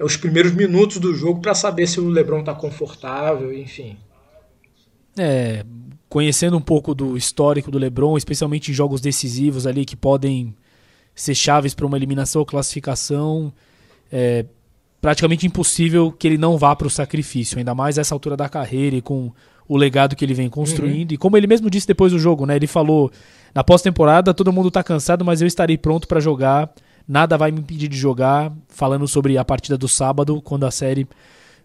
os 0.00 0.16
primeiros 0.16 0.52
minutos 0.52 0.98
do 0.98 1.14
jogo 1.14 1.40
para 1.40 1.54
saber 1.54 1.86
se 1.86 2.00
o 2.00 2.08
LeBron 2.08 2.40
está 2.40 2.54
confortável, 2.54 3.52
enfim. 3.52 3.96
É, 5.16 5.64
conhecendo 6.10 6.56
um 6.56 6.60
pouco 6.60 6.94
do 6.94 7.16
histórico 7.16 7.70
do 7.70 7.78
LeBron, 7.78 8.18
especialmente 8.18 8.70
em 8.70 8.74
jogos 8.74 9.00
decisivos 9.00 9.66
ali 9.66 9.86
que 9.86 9.96
podem 9.96 10.54
ser 11.14 11.34
chaves 11.34 11.72
para 11.72 11.86
uma 11.86 11.96
eliminação 11.96 12.40
ou 12.40 12.46
classificação, 12.46 13.52
é 14.12 14.44
praticamente 15.00 15.46
impossível 15.46 16.12
que 16.12 16.26
ele 16.26 16.36
não 16.36 16.58
vá 16.58 16.74
para 16.76 16.88
o 16.88 16.90
sacrifício, 16.90 17.58
ainda 17.58 17.74
mais 17.74 17.96
essa 17.96 18.14
altura 18.14 18.36
da 18.36 18.48
carreira 18.48 18.96
e 18.96 19.00
com 19.00 19.32
o 19.68 19.76
legado 19.76 20.16
que 20.16 20.24
ele 20.24 20.34
vem 20.34 20.50
construindo. 20.50 21.12
Uhum. 21.12 21.14
E 21.14 21.16
como 21.16 21.36
ele 21.36 21.46
mesmo 21.46 21.70
disse 21.70 21.86
depois 21.86 22.10
do 22.10 22.18
jogo, 22.18 22.44
né? 22.44 22.56
Ele 22.56 22.66
falou: 22.66 23.10
na 23.54 23.62
pós-temporada 23.62 24.34
todo 24.34 24.52
mundo 24.52 24.66
está 24.68 24.82
cansado, 24.82 25.24
mas 25.24 25.40
eu 25.40 25.46
estarei 25.46 25.78
pronto 25.78 26.08
para 26.08 26.18
jogar. 26.18 26.70
Nada 27.06 27.38
vai 27.38 27.52
me 27.52 27.60
impedir 27.60 27.88
de 27.88 27.96
jogar. 27.96 28.52
Falando 28.68 29.06
sobre 29.06 29.38
a 29.38 29.44
partida 29.44 29.78
do 29.78 29.88
sábado, 29.88 30.42
quando 30.42 30.66
a 30.66 30.72
série 30.72 31.06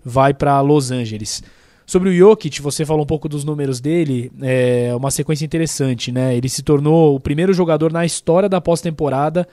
vai 0.04 0.36
para 0.36 0.62
Los 0.62 0.92
Angeles. 0.92 1.42
Sobre 1.86 2.10
o 2.10 2.14
Jokic, 2.14 2.62
você 2.62 2.84
falou 2.84 3.04
um 3.04 3.08
pouco 3.08 3.30
dos 3.30 3.44
números 3.44 3.80
dele, 3.80 4.32
é 4.42 4.92
uma 4.96 5.12
sequência 5.12 5.46
interessante, 5.46 6.12
né? 6.12 6.36
Ele 6.36 6.50
se 6.50 6.64
tornou 6.64 7.16
o 7.16 7.20
primeiro 7.20 7.54
jogador 7.54 7.92
na 7.92 8.04
história 8.04 8.50
da 8.50 8.60
pós-temporada 8.60 9.48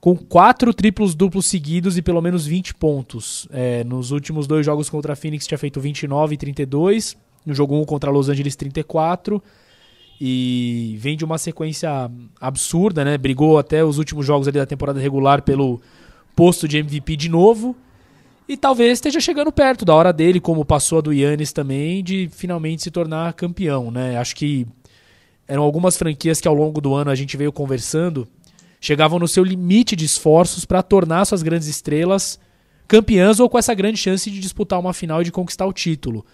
com 0.00 0.16
quatro 0.16 0.72
triplos 0.72 1.14
duplos 1.14 1.46
seguidos 1.46 1.96
e 1.96 2.02
pelo 2.02 2.20
menos 2.20 2.46
20 2.46 2.74
pontos. 2.74 3.46
É, 3.50 3.84
nos 3.84 4.10
últimos 4.10 4.46
dois 4.46 4.64
jogos 4.64 4.88
contra 4.90 5.12
a 5.12 5.16
Phoenix 5.16 5.46
tinha 5.46 5.58
feito 5.58 5.80
29 5.80 6.34
e 6.34 6.38
32, 6.38 7.16
no 7.44 7.54
jogo 7.54 7.76
1 7.80 7.84
contra 7.84 8.10
Los 8.10 8.28
Angeles 8.28 8.56
34, 8.56 9.42
e 10.20 10.96
vem 10.98 11.16
de 11.16 11.24
uma 11.24 11.38
sequência 11.38 12.10
absurda, 12.38 13.04
né? 13.04 13.16
Brigou 13.16 13.58
até 13.58 13.82
os 13.82 13.96
últimos 13.96 14.26
jogos 14.26 14.46
da 14.48 14.66
temporada 14.66 15.00
regular 15.00 15.42
pelo 15.42 15.80
posto 16.36 16.68
de 16.68 16.78
MVP 16.78 17.16
de 17.16 17.28
novo, 17.28 17.76
e 18.50 18.56
talvez 18.56 18.94
esteja 18.94 19.20
chegando 19.20 19.52
perto 19.52 19.84
da 19.84 19.94
hora 19.94 20.12
dele, 20.12 20.40
como 20.40 20.64
passou 20.64 20.98
a 20.98 21.00
do 21.00 21.12
Yannis 21.12 21.52
também, 21.52 22.02
de 22.02 22.28
finalmente 22.32 22.82
se 22.82 22.90
tornar 22.90 23.32
campeão, 23.34 23.92
né? 23.92 24.18
Acho 24.18 24.34
que 24.34 24.66
eram 25.46 25.62
algumas 25.62 25.96
franquias 25.96 26.40
que 26.40 26.48
ao 26.48 26.54
longo 26.54 26.80
do 26.80 26.92
ano 26.92 27.12
a 27.12 27.14
gente 27.14 27.36
veio 27.36 27.52
conversando, 27.52 28.26
chegavam 28.80 29.20
no 29.20 29.28
seu 29.28 29.44
limite 29.44 29.94
de 29.94 30.04
esforços 30.04 30.64
para 30.64 30.82
tornar 30.82 31.24
suas 31.26 31.44
grandes 31.44 31.68
estrelas 31.68 32.40
campeãs 32.88 33.38
ou 33.38 33.48
com 33.48 33.56
essa 33.56 33.72
grande 33.72 33.98
chance 33.98 34.28
de 34.28 34.40
disputar 34.40 34.80
uma 34.80 34.92
final 34.92 35.22
e 35.22 35.24
de 35.24 35.30
conquistar 35.30 35.64
o 35.64 35.72
título. 35.72 36.26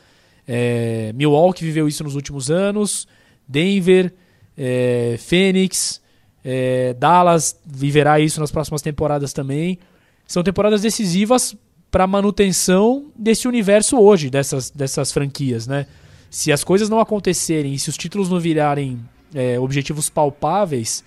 É, 0.48 1.12
Milwaukee 1.14 1.66
viveu 1.66 1.86
isso 1.86 2.02
nos 2.02 2.14
últimos 2.14 2.50
anos, 2.50 3.06
Denver, 3.46 4.10
é, 4.56 5.16
Phoenix, 5.18 6.00
é, 6.42 6.94
Dallas 6.94 7.60
viverá 7.66 8.18
isso 8.18 8.40
nas 8.40 8.50
próximas 8.50 8.80
temporadas 8.80 9.34
também. 9.34 9.78
São 10.26 10.42
temporadas 10.42 10.80
decisivas 10.80 11.54
para 11.96 12.06
manutenção 12.06 13.06
desse 13.16 13.48
universo 13.48 13.98
hoje, 13.98 14.28
dessas, 14.28 14.68
dessas 14.70 15.10
franquias, 15.10 15.66
né? 15.66 15.86
Se 16.28 16.52
as 16.52 16.62
coisas 16.62 16.90
não 16.90 17.00
acontecerem 17.00 17.72
e 17.72 17.78
se 17.78 17.88
os 17.88 17.96
títulos 17.96 18.28
não 18.28 18.38
virarem 18.38 19.00
é, 19.34 19.58
objetivos 19.58 20.10
palpáveis, 20.10 21.02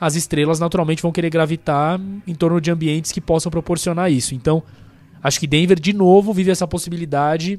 as 0.00 0.14
estrelas 0.14 0.60
naturalmente 0.60 1.02
vão 1.02 1.10
querer 1.10 1.30
gravitar 1.30 2.00
em 2.28 2.32
torno 2.36 2.60
de 2.60 2.70
ambientes 2.70 3.10
que 3.10 3.20
possam 3.20 3.50
proporcionar 3.50 4.12
isso. 4.12 4.32
Então, 4.32 4.62
acho 5.20 5.40
que 5.40 5.48
Denver 5.48 5.80
de 5.80 5.92
novo 5.92 6.32
vive 6.32 6.52
essa 6.52 6.68
possibilidade 6.68 7.58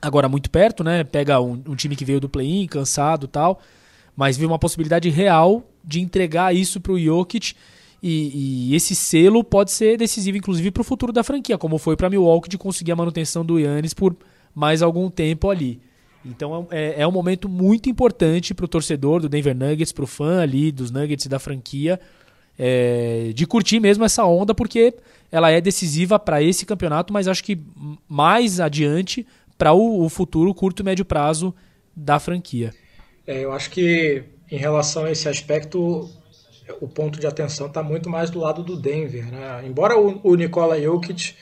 agora 0.00 0.30
muito 0.30 0.48
perto, 0.48 0.82
né? 0.82 1.04
Pega 1.04 1.42
um, 1.42 1.62
um 1.68 1.76
time 1.76 1.94
que 1.94 2.06
veio 2.06 2.20
do 2.20 2.28
play-in, 2.28 2.66
cansado, 2.66 3.28
tal, 3.28 3.60
mas 4.16 4.38
vive 4.38 4.46
uma 4.46 4.58
possibilidade 4.58 5.10
real 5.10 5.62
de 5.84 6.00
entregar 6.00 6.56
isso 6.56 6.80
para 6.80 6.92
o 6.92 6.98
Jokic 6.98 7.52
e, 8.06 8.68
e, 8.68 8.76
esse 8.76 8.94
selo 8.94 9.42
pode 9.42 9.72
ser 9.72 9.96
decisivo, 9.96 10.36
inclusive, 10.36 10.70
para 10.70 10.82
o 10.82 10.84
futuro 10.84 11.10
da 11.10 11.24
franquia, 11.24 11.56
como 11.56 11.78
foi 11.78 11.96
para 11.96 12.10
Milwaukee 12.10 12.50
de 12.50 12.58
conseguir 12.58 12.92
a 12.92 12.96
manutenção 12.96 13.42
do 13.42 13.58
Yannis 13.58 13.94
por 13.94 14.14
mais 14.54 14.82
algum 14.82 15.08
tempo 15.08 15.48
ali. 15.48 15.80
Então 16.22 16.68
é, 16.70 17.00
é 17.00 17.06
um 17.06 17.10
momento 17.10 17.48
muito 17.48 17.88
importante 17.88 18.52
para 18.52 18.66
o 18.66 18.68
torcedor 18.68 19.20
do 19.20 19.28
Denver 19.28 19.56
Nuggets, 19.56 19.90
para 19.90 20.04
o 20.04 20.06
fã 20.06 20.42
ali 20.42 20.70
dos 20.70 20.90
Nuggets 20.90 21.24
e 21.24 21.28
da 21.30 21.38
franquia, 21.38 21.98
é, 22.58 23.30
de 23.34 23.46
curtir 23.46 23.80
mesmo 23.80 24.04
essa 24.04 24.22
onda, 24.26 24.54
porque 24.54 24.94
ela 25.32 25.50
é 25.50 25.58
decisiva 25.58 26.18
para 26.18 26.42
esse 26.42 26.66
campeonato, 26.66 27.10
mas 27.10 27.26
acho 27.26 27.42
que 27.42 27.58
mais 28.06 28.60
adiante 28.60 29.26
para 29.56 29.72
o, 29.72 30.04
o, 30.04 30.10
futuro 30.10 30.52
curto 30.52 30.82
e 30.82 30.84
médio 30.84 31.06
prazo 31.06 31.54
da 31.96 32.20
franquia. 32.20 32.70
É, 33.26 33.42
eu 33.42 33.50
acho 33.50 33.70
que 33.70 34.24
em 34.50 34.58
relação 34.58 35.04
a 35.04 35.10
esse 35.10 35.26
aspecto, 35.26 36.10
o 36.80 36.88
ponto 36.88 37.18
de 37.20 37.26
atenção 37.26 37.66
está 37.66 37.82
muito 37.82 38.08
mais 38.08 38.30
do 38.30 38.38
lado 38.38 38.62
do 38.62 38.76
Denver. 38.76 39.30
Né? 39.30 39.62
Embora 39.66 39.98
o, 39.98 40.20
o 40.22 40.34
Nikola 40.34 40.80
Jokic, 40.80 41.34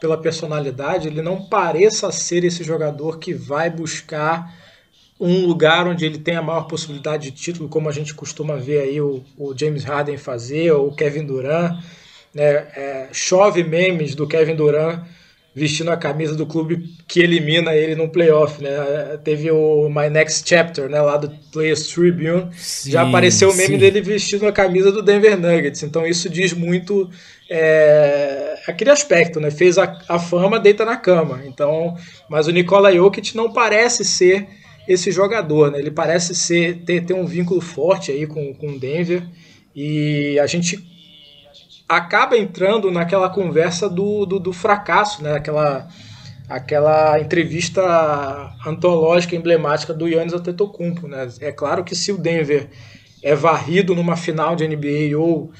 pela 0.00 0.16
personalidade, 0.16 1.08
ele 1.08 1.20
não 1.20 1.42
pareça 1.42 2.10
ser 2.10 2.44
esse 2.44 2.64
jogador 2.64 3.18
que 3.18 3.34
vai 3.34 3.68
buscar 3.68 4.54
um 5.20 5.46
lugar 5.46 5.86
onde 5.86 6.06
ele 6.06 6.18
tem 6.18 6.36
a 6.36 6.42
maior 6.42 6.62
possibilidade 6.62 7.30
de 7.30 7.36
título, 7.36 7.68
como 7.68 7.88
a 7.90 7.92
gente 7.92 8.14
costuma 8.14 8.56
ver 8.56 8.80
aí 8.80 9.00
o, 9.00 9.22
o 9.36 9.56
James 9.56 9.84
Harden 9.84 10.16
fazer, 10.16 10.72
ou 10.72 10.88
o 10.88 10.94
Kevin 10.94 11.26
Durant. 11.26 11.78
Né? 12.32 12.44
É, 12.44 13.08
chove 13.12 13.62
memes 13.62 14.14
do 14.14 14.26
Kevin 14.26 14.54
Durant 14.54 15.04
vestindo 15.54 15.90
a 15.90 15.96
camisa 15.96 16.34
do 16.34 16.46
clube 16.46 16.94
que 17.08 17.20
elimina 17.20 17.74
ele 17.74 17.94
no 17.94 18.08
playoff, 18.08 18.62
né? 18.62 18.70
Teve 19.24 19.50
o 19.50 19.88
My 19.88 20.08
Next 20.08 20.48
Chapter, 20.48 20.88
né, 20.88 21.00
lá 21.00 21.16
do 21.16 21.30
Players 21.52 21.88
Tribune, 21.88 22.48
sim, 22.56 22.92
já 22.92 23.02
apareceu 23.02 23.50
o 23.50 23.54
meme 23.54 23.74
sim. 23.74 23.78
dele 23.78 24.00
vestindo 24.00 24.46
a 24.46 24.52
camisa 24.52 24.92
do 24.92 25.02
Denver 25.02 25.36
Nuggets, 25.36 25.82
então 25.82 26.06
isso 26.06 26.28
diz 26.28 26.52
muito 26.52 27.10
é, 27.50 28.54
aquele 28.66 28.90
aspecto, 28.90 29.40
né? 29.40 29.50
Fez 29.50 29.76
a, 29.76 29.98
a 30.08 30.18
fama, 30.18 30.60
deita 30.60 30.84
na 30.84 30.96
cama. 30.96 31.42
Então, 31.44 31.96
mas 32.28 32.46
o 32.46 32.52
Nikola 32.52 32.92
Jokic 32.92 33.36
não 33.36 33.52
parece 33.52 34.04
ser 34.04 34.46
esse 34.86 35.10
jogador, 35.10 35.72
né? 35.72 35.80
Ele 35.80 35.90
parece 35.90 36.34
ser 36.34 36.78
ter, 36.84 37.04
ter 37.04 37.14
um 37.14 37.26
vínculo 37.26 37.60
forte 37.60 38.12
aí 38.12 38.26
com 38.26 38.54
com 38.54 38.78
Denver 38.78 39.22
e 39.74 40.38
a 40.38 40.46
gente 40.46 40.89
acaba 41.90 42.38
entrando 42.38 42.88
naquela 42.88 43.28
conversa 43.28 43.90
do, 43.90 44.24
do, 44.24 44.38
do 44.38 44.52
fracasso, 44.52 45.24
né? 45.24 45.32
Aquela, 45.34 45.88
aquela 46.48 47.18
entrevista 47.18 48.54
antológica 48.64 49.34
emblemática 49.34 49.92
do 49.92 50.06
Yannis 50.06 50.32
Antetokounmpo, 50.32 51.08
né? 51.08 51.28
É 51.40 51.50
claro 51.50 51.82
que 51.82 51.96
se 51.96 52.12
o 52.12 52.16
Denver 52.16 52.68
é 53.20 53.34
varrido 53.34 53.92
numa 53.92 54.16
final 54.16 54.54
de 54.54 54.68
NBA 54.68 55.18
ou 55.18 55.50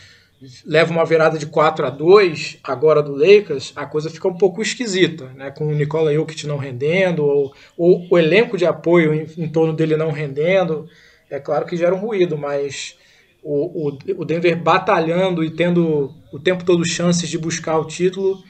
leva 0.65 0.93
uma 0.93 1.05
virada 1.05 1.37
de 1.37 1.47
4 1.47 1.85
a 1.85 1.91
2 1.91 2.59
agora 2.63 3.03
do 3.03 3.13
Lakers, 3.13 3.73
a 3.75 3.85
coisa 3.85 4.09
fica 4.09 4.29
um 4.29 4.39
pouco 4.39 4.63
esquisita, 4.63 5.25
né? 5.35 5.51
Com 5.51 5.67
o 5.67 5.75
Nikola 5.75 6.15
Jokic 6.15 6.47
não 6.47 6.59
rendendo 6.59 7.25
ou, 7.25 7.53
ou 7.77 8.07
o 8.09 8.17
elenco 8.17 8.57
de 8.57 8.65
apoio 8.65 9.13
em, 9.13 9.27
em 9.37 9.49
torno 9.49 9.73
dele 9.73 9.97
não 9.97 10.13
rendendo, 10.13 10.89
é 11.29 11.41
claro 11.41 11.67
que 11.67 11.77
gera 11.77 11.93
um 11.93 11.99
ruído, 11.99 12.39
mas 12.39 12.97
o, 13.43 13.89
o, 13.89 13.99
o 14.19 14.25
Denver 14.25 14.61
batalhando 14.63 15.43
e 15.43 15.51
tendo 15.51 16.15
o 16.33 16.39
tempo 16.39 16.65
todo 16.65 16.85
chances 16.85 17.29
de 17.29 17.39
buscar 17.39 17.79
o 17.79 17.87
título 17.87 18.43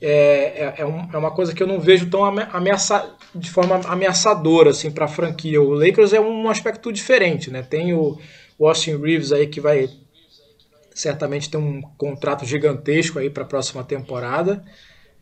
é, 0.00 0.06
é, 0.06 0.74
é, 0.78 0.86
um, 0.86 1.08
é 1.12 1.16
uma 1.16 1.30
coisa 1.30 1.54
que 1.54 1.62
eu 1.62 1.66
não 1.66 1.80
vejo 1.80 2.10
tão 2.10 2.24
ameaça, 2.24 3.10
de 3.34 3.50
forma 3.50 3.80
ameaçadora 3.86 4.70
assim, 4.70 4.90
para 4.90 5.06
a 5.06 5.08
franquia. 5.08 5.62
O 5.62 5.72
Lakers 5.72 6.12
é 6.12 6.20
um 6.20 6.48
aspecto 6.50 6.92
diferente. 6.92 7.50
Né? 7.50 7.62
Tem 7.62 7.94
o, 7.94 8.18
Austin 8.60 8.96
Reeves 8.96 9.32
aí 9.32 9.46
que 9.46 9.60
vai 9.60 9.88
certamente 10.94 11.50
ter 11.50 11.56
um 11.56 11.80
contrato 11.96 12.44
gigantesco 12.44 13.18
aí 13.18 13.30
para 13.30 13.44
a 13.44 13.46
próxima 13.46 13.82
temporada. 13.82 14.62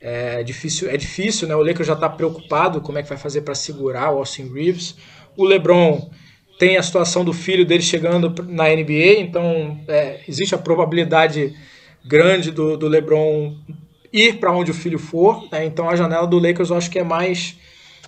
É 0.00 0.42
difícil, 0.42 0.90
é 0.90 0.96
difícil, 0.96 1.46
né? 1.46 1.54
O 1.54 1.62
Lakers 1.62 1.86
já 1.86 1.94
está 1.94 2.08
preocupado 2.08 2.80
como 2.80 2.98
é 2.98 3.04
que 3.04 3.08
vai 3.08 3.16
fazer 3.16 3.42
para 3.42 3.54
segurar 3.54 4.10
o 4.10 4.18
Austin 4.18 4.52
Reeves. 4.52 4.96
O 5.36 5.44
LeBron 5.44 6.10
tem 6.62 6.76
a 6.76 6.82
situação 6.84 7.24
do 7.24 7.32
filho 7.32 7.66
dele 7.66 7.82
chegando 7.82 8.32
na 8.44 8.68
NBA, 8.68 9.18
então 9.18 9.80
é, 9.88 10.20
existe 10.28 10.54
a 10.54 10.58
probabilidade 10.58 11.56
grande 12.04 12.52
do, 12.52 12.76
do 12.76 12.86
LeBron 12.86 13.56
ir 14.12 14.34
para 14.34 14.52
onde 14.52 14.70
o 14.70 14.74
filho 14.74 14.96
for. 14.96 15.48
Né? 15.50 15.64
Então 15.64 15.90
a 15.90 15.96
janela 15.96 16.24
do 16.24 16.38
Lakers 16.38 16.70
eu 16.70 16.76
acho 16.76 16.88
que 16.88 17.00
é 17.00 17.02
mais 17.02 17.56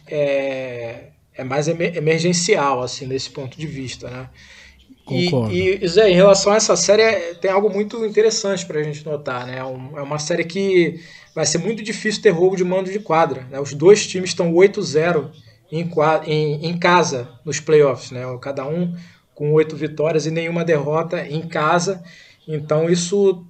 é, 0.07 1.07
é 1.35 1.43
mais 1.43 1.67
emergencial 1.67 2.81
assim 2.81 3.09
nesse 3.09 3.29
ponto 3.29 3.59
de 3.59 3.67
vista, 3.67 4.09
né? 4.09 4.31
Concordo. 5.05 5.53
E, 5.53 5.85
e 5.85 5.89
Zé, 5.89 6.09
em 6.09 6.15
relação 6.15 6.53
a 6.53 6.57
essa 6.57 6.77
série, 6.77 7.03
é, 7.03 7.35
tem 7.35 7.51
algo 7.51 7.69
muito 7.69 8.07
interessante 8.07 8.65
para 8.65 8.79
a 8.79 8.85
gente 8.85 9.05
notar, 9.05 9.49
né? 9.49 9.57
É, 9.57 9.99
é 9.99 10.03
uma 10.03 10.21
série 10.21 10.45
que 10.45 11.01
vai 11.35 11.45
ser 11.45 11.59
muito 11.59 11.83
difícil 11.83 12.23
ter 12.23 12.31
roubo 12.31 12.55
de 12.55 12.63
mando 12.63 12.89
de 12.89 13.01
quadra. 13.01 13.49
Né? 13.51 13.59
Os 13.59 13.75
dois 13.75 14.07
times 14.07 14.31
estão 14.31 14.53
8-0 14.53 15.33
em, 15.81 15.91
em, 16.27 16.67
em 16.67 16.79
casa 16.79 17.29
nos 17.45 17.59
playoffs, 17.59 18.13
né? 18.13 18.23
Cada 18.41 18.67
um 18.67 18.95
com 19.35 19.53
oito 19.53 19.75
vitórias 19.75 20.27
e 20.27 20.31
nenhuma 20.31 20.65
derrota 20.65 21.27
em 21.27 21.43
casa. 21.43 22.03
Então 22.47 22.89
isso 22.89 23.45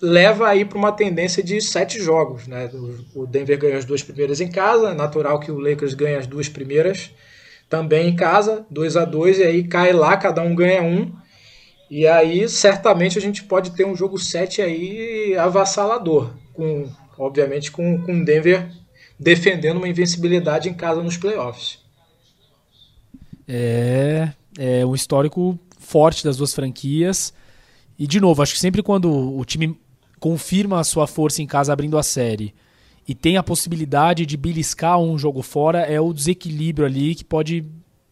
leva 0.00 0.48
aí 0.48 0.64
para 0.64 0.78
uma 0.78 0.92
tendência 0.92 1.42
de 1.42 1.60
sete 1.60 2.00
jogos, 2.00 2.46
né? 2.46 2.70
O 3.14 3.26
Denver 3.26 3.58
ganha 3.58 3.76
as 3.76 3.84
duas 3.84 4.02
primeiras 4.02 4.40
em 4.40 4.48
casa, 4.48 4.90
é 4.90 4.94
natural 4.94 5.40
que 5.40 5.50
o 5.50 5.58
Lakers 5.58 5.94
ganhe 5.94 6.16
as 6.16 6.26
duas 6.26 6.48
primeiras 6.48 7.10
também 7.68 8.08
em 8.08 8.16
casa, 8.16 8.64
2 8.70 8.96
a 8.96 9.04
2 9.04 9.38
e 9.38 9.42
aí 9.42 9.64
cai 9.64 9.92
lá, 9.92 10.16
cada 10.16 10.42
um 10.42 10.54
ganha 10.54 10.82
um. 10.82 11.12
E 11.90 12.06
aí 12.06 12.48
certamente 12.48 13.18
a 13.18 13.20
gente 13.20 13.42
pode 13.42 13.72
ter 13.72 13.84
um 13.84 13.96
jogo 13.96 14.18
7 14.18 14.62
aí 14.62 15.36
avassalador, 15.36 16.34
com 16.52 16.88
obviamente 17.18 17.72
com 17.72 18.00
com 18.02 18.22
Denver 18.22 18.68
defendendo 19.18 19.78
uma 19.78 19.88
invencibilidade 19.88 20.68
em 20.68 20.74
casa 20.74 21.02
nos 21.02 21.16
playoffs. 21.16 21.78
É, 23.46 24.32
é 24.58 24.86
um 24.86 24.94
histórico 24.94 25.58
forte 25.78 26.24
das 26.24 26.36
duas 26.36 26.54
franquias. 26.54 27.32
E 27.98 28.06
de 28.06 28.20
novo, 28.20 28.42
acho 28.42 28.54
que 28.54 28.60
sempre 28.60 28.82
quando 28.82 29.10
o 29.10 29.44
time 29.44 29.78
confirma 30.18 30.80
a 30.80 30.84
sua 30.84 31.06
força 31.06 31.42
em 31.42 31.46
casa 31.46 31.72
abrindo 31.72 31.98
a 31.98 32.02
série 32.02 32.54
e 33.06 33.14
tem 33.14 33.36
a 33.36 33.42
possibilidade 33.42 34.24
de 34.24 34.36
beliscar 34.36 34.98
um 34.98 35.18
jogo 35.18 35.42
fora, 35.42 35.80
é 35.80 36.00
o 36.00 36.12
desequilíbrio 36.12 36.86
ali 36.86 37.14
que 37.14 37.24
pode 37.24 37.64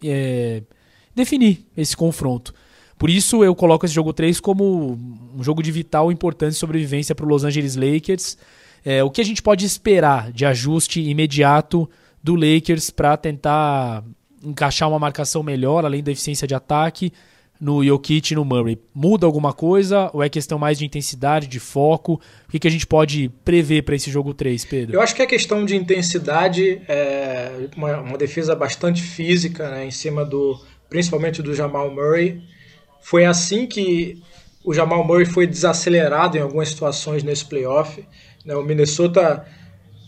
é, 0.05 0.63
definir 1.15 1.67
esse 1.77 1.97
confronto. 1.97 2.55
Por 2.99 3.11
isso 3.11 3.43
eu 3.43 3.55
coloco 3.55 3.85
esse 3.85 3.95
jogo 3.95 4.13
3 4.13 4.39
como 4.39 4.93
um 5.35 5.43
jogo 5.43 5.63
de 5.63 5.73
vital 5.73 6.13
importância 6.13 6.57
e 6.57 6.61
sobrevivência 6.61 7.15
para 7.15 7.25
o 7.25 7.29
Los 7.29 7.43
Angeles 7.43 7.75
Lakers 7.75 8.37
É, 8.85 9.03
o 9.03 9.11
que 9.11 9.21
a 9.21 9.25
gente 9.25 9.43
pode 9.43 9.65
esperar 9.65 10.33
de 10.33 10.45
ajuste 10.45 11.01
imediato 11.01 11.89
do 12.23 12.35
Lakers 12.35 12.91
para 12.91 13.17
tentar 13.17 14.05
encaixar 14.43 14.89
uma 14.89 14.99
marcação 14.99 15.43
melhor, 15.43 15.85
além 15.85 16.03
da 16.03 16.11
eficiência 16.11 16.47
de 16.47 16.55
ataque, 16.55 17.13
no 17.61 17.85
Jokic 17.85 18.33
e 18.33 18.35
no 18.35 18.45
Murray? 18.45 18.79
Muda 18.93 19.25
alguma 19.25 19.53
coisa 19.53 20.11
ou 20.13 20.23
é 20.23 20.29
questão 20.29 20.59
mais 20.59 20.79
de 20.79 20.85
intensidade, 20.85 21.47
de 21.47 21.61
foco? 21.61 22.21
O 22.49 22.51
que, 22.51 22.59
que 22.59 22.67
a 22.67 22.71
gente 22.71 22.87
pode 22.87 23.31
prever 23.45 23.83
para 23.83 23.95
esse 23.95 24.11
jogo 24.11 24.35
3, 24.35 24.65
Pedro? 24.65 24.97
Eu 24.97 25.01
acho 25.01 25.15
que 25.15 25.23
a 25.23 25.27
questão 25.27 25.65
de 25.65 25.77
intensidade 25.77 26.83
é 26.89 27.69
uma, 27.77 28.01
uma 28.01 28.19
defesa 28.19 28.57
bastante 28.57 29.01
física, 29.01 29.71
né, 29.71 29.87
em 29.87 29.93
cima 29.93 30.25
do 30.25 30.59
principalmente 30.89 31.41
do 31.41 31.55
Jamal 31.55 31.91
Murray. 31.91 32.43
Foi 33.01 33.25
assim 33.25 33.67
que 33.67 34.21
o 34.65 34.75
Jamal 34.75 35.05
Murray 35.05 35.25
foi 35.25 35.47
desacelerado 35.47 36.37
em 36.37 36.41
algumas 36.41 36.69
situações 36.69 37.23
nesse 37.23 37.45
playoff. 37.45 38.05
Né? 38.45 38.55
O 38.55 38.63
Minnesota 38.63 39.45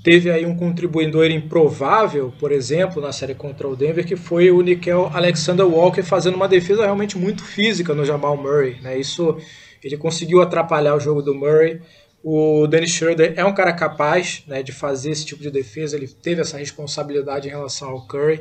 teve 0.03 0.31
aí 0.31 0.44
um 0.44 0.57
contribuidor 0.57 1.31
improvável, 1.31 2.33
por 2.38 2.53
exemplo, 2.53 3.01
na 3.01 3.11
série 3.11 3.35
contra 3.35 3.66
o 3.66 3.75
Denver, 3.75 4.07
que 4.07 4.16
foi 4.16 4.51
o 4.51 4.61
Nickel 4.61 5.11
Alexander 5.12 5.66
Walker 5.66 6.03
fazendo 6.03 6.35
uma 6.35 6.47
defesa 6.47 6.83
realmente 6.83 7.16
muito 7.16 7.42
física 7.42 7.94
no 7.94 8.05
Jamal 8.05 8.37
Murray. 8.37 8.81
Né? 8.83 8.99
Isso 8.99 9.38
ele 9.83 9.97
conseguiu 9.97 10.42
atrapalhar 10.42 10.94
o 10.94 11.01
jogo 11.01 11.23
do 11.23 11.35
Murray. 11.35 11.81
O 12.23 12.66
Dennis 12.66 12.90
Schroeder 12.90 13.35
é 13.37 13.44
um 13.44 13.53
cara 13.53 13.73
capaz 13.73 14.44
né, 14.47 14.62
de 14.62 14.73
fazer 14.73 15.11
esse 15.11 15.27
tipo 15.27 15.42
de 15.42 15.51
defesa, 15.51 15.94
ele 15.94 16.09
teve 16.09 16.40
essa 16.40 16.57
responsabilidade 16.57 17.49
em 17.49 17.51
relação 17.51 17.90
ao 17.90 18.07
Curry. 18.07 18.40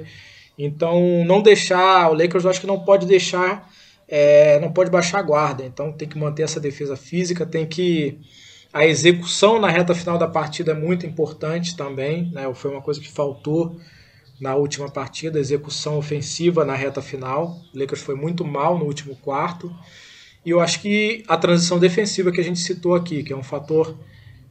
Então, 0.58 1.26
não 1.26 1.42
deixar, 1.42 2.10
o 2.10 2.14
Lakers 2.14 2.44
eu 2.44 2.50
acho 2.50 2.62
que 2.62 2.68
não 2.68 2.80
pode 2.80 3.06
deixar, 3.06 3.70
é, 4.08 4.60
não 4.60 4.72
pode 4.72 4.90
baixar 4.90 5.20
a 5.20 5.24
guarda. 5.24 5.66
Então, 5.66 5.92
tem 5.92 6.08
que 6.08 6.18
manter 6.18 6.44
essa 6.44 6.60
defesa 6.60 6.96
física, 6.96 7.46
tem 7.46 7.66
que 7.66 8.20
a 8.74 8.88
execução 8.88 9.60
na 9.60 9.70
reta 9.70 9.94
final 9.94 10.18
da 10.18 10.28
partida 10.28 10.72
é 10.72 10.74
muito 10.74 11.06
importante 11.06 11.78
também, 11.78 12.32
né? 12.32 12.52
Foi 12.56 12.72
uma 12.72 12.82
coisa 12.82 13.00
que 13.00 13.08
faltou 13.08 13.80
na 14.42 14.56
última 14.56 14.90
partida, 14.90 15.40
execução 15.40 15.96
ofensiva 15.96 16.66
na 16.66 16.74
reta 16.76 17.00
final. 17.00 17.62
O 17.74 17.80
Lakers 17.80 18.02
foi 18.02 18.16
muito 18.16 18.44
mal 18.44 18.80
no 18.80 18.86
último 18.86 19.16
quarto. 19.18 19.72
E 20.44 20.50
eu 20.50 20.60
acho 20.60 20.82
que 20.82 21.24
a 21.28 21.38
transição 21.38 21.78
defensiva 21.78 22.32
que 22.32 22.42
a 22.42 22.44
gente 22.44 22.60
citou 22.60 22.96
aqui, 22.96 23.24
que 23.24 23.32
é 23.32 23.38
um 23.38 23.44
fator 23.44 23.96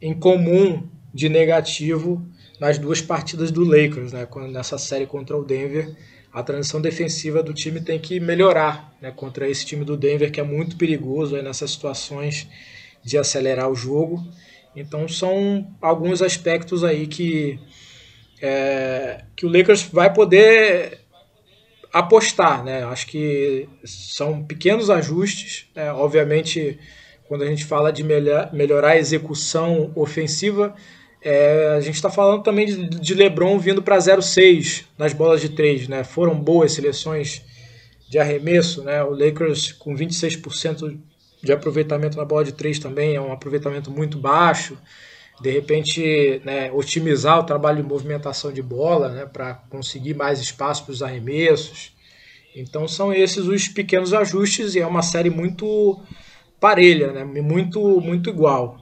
em 0.00 0.14
comum 0.14 0.88
de 1.12 1.28
negativo 1.28 2.24
nas 2.60 2.78
duas 2.78 3.02
partidas 3.02 3.50
do 3.50 3.64
Lakers, 3.64 4.12
né? 4.12 4.28
Nessa 4.52 4.78
série 4.78 5.04
contra 5.04 5.36
o 5.36 5.44
Denver, 5.44 5.96
a 6.32 6.44
transição 6.44 6.80
defensiva 6.80 7.42
do 7.42 7.52
time 7.52 7.80
tem 7.80 7.98
que 7.98 8.20
melhorar, 8.20 8.94
né? 9.02 9.10
Contra 9.10 9.50
esse 9.50 9.66
time 9.66 9.84
do 9.84 9.96
Denver 9.96 10.30
que 10.30 10.38
é 10.38 10.44
muito 10.44 10.76
perigoso 10.76 11.34
aí 11.34 11.42
nessas 11.42 11.72
situações 11.72 12.46
de 13.04 13.18
acelerar 13.18 13.70
o 13.70 13.74
jogo. 13.74 14.22
Então 14.74 15.06
são 15.06 15.66
alguns 15.80 16.22
aspectos 16.22 16.82
aí 16.82 17.06
que, 17.06 17.58
é, 18.40 19.24
que 19.36 19.44
o 19.44 19.48
Lakers 19.48 19.82
vai 19.82 20.12
poder 20.12 21.00
apostar, 21.92 22.64
né? 22.64 22.84
Acho 22.84 23.06
que 23.06 23.68
são 23.84 24.42
pequenos 24.42 24.88
ajustes, 24.88 25.66
né? 25.74 25.92
obviamente 25.92 26.78
quando 27.28 27.42
a 27.42 27.46
gente 27.46 27.64
fala 27.64 27.92
de 27.92 28.02
melhorar 28.02 28.90
a 28.90 28.98
execução 28.98 29.90
ofensiva, 29.94 30.74
é, 31.22 31.74
a 31.76 31.80
gente 31.80 31.94
está 31.94 32.10
falando 32.10 32.42
também 32.42 32.66
de, 32.66 32.88
de 32.88 33.14
LeBron 33.14 33.58
vindo 33.58 33.82
para 33.82 33.96
0,6 33.96 34.84
nas 34.98 35.12
bolas 35.12 35.40
de 35.40 35.50
3, 35.50 35.88
né? 35.88 36.04
Foram 36.04 36.38
boas 36.38 36.72
seleções 36.72 37.42
de 38.08 38.18
arremesso, 38.18 38.82
né? 38.82 39.02
O 39.04 39.10
Lakers 39.10 39.72
com 39.72 39.94
26% 39.94 40.98
de 41.42 41.52
aproveitamento 41.52 42.16
na 42.16 42.24
bola 42.24 42.44
de 42.44 42.52
três 42.52 42.78
também 42.78 43.16
é 43.16 43.20
um 43.20 43.32
aproveitamento 43.32 43.90
muito 43.90 44.16
baixo. 44.18 44.78
De 45.40 45.50
repente, 45.50 46.40
né, 46.44 46.70
otimizar 46.70 47.40
o 47.40 47.44
trabalho 47.44 47.82
de 47.82 47.88
movimentação 47.88 48.52
de 48.52 48.62
bola 48.62 49.08
né, 49.08 49.26
para 49.26 49.54
conseguir 49.68 50.14
mais 50.14 50.40
espaço 50.40 50.84
para 50.84 50.92
os 50.92 51.02
arremessos. 51.02 51.92
Então 52.54 52.86
são 52.86 53.12
esses 53.12 53.46
os 53.46 53.66
pequenos 53.66 54.14
ajustes 54.14 54.74
e 54.74 54.80
é 54.80 54.86
uma 54.86 55.02
série 55.02 55.30
muito 55.30 56.00
parelha, 56.60 57.12
né, 57.12 57.24
muito, 57.24 58.00
muito 58.00 58.30
igual. 58.30 58.78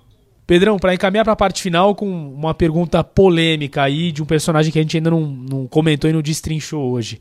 Pedrão, 0.46 0.79
para 0.79 0.92
encaminhar 0.92 1.25
para 1.25 1.33
a 1.33 1.37
parte 1.37 1.62
final 1.62 1.94
com 1.94 2.07
uma 2.11 2.53
pergunta 2.53 3.03
polêmica 3.05 3.83
aí 3.83 4.11
de 4.11 4.20
um 4.20 4.27
personagem 4.27 4.73
que 4.73 4.79
a 4.81 4.83
gente 4.83 4.96
ainda 4.96 5.11
não, 5.11 5.25
não 5.25 5.66
comentou 5.66 6.11
e 6.11 6.12
não 6.12 6.20
destrinchou 6.20 6.90
hoje. 6.90 7.20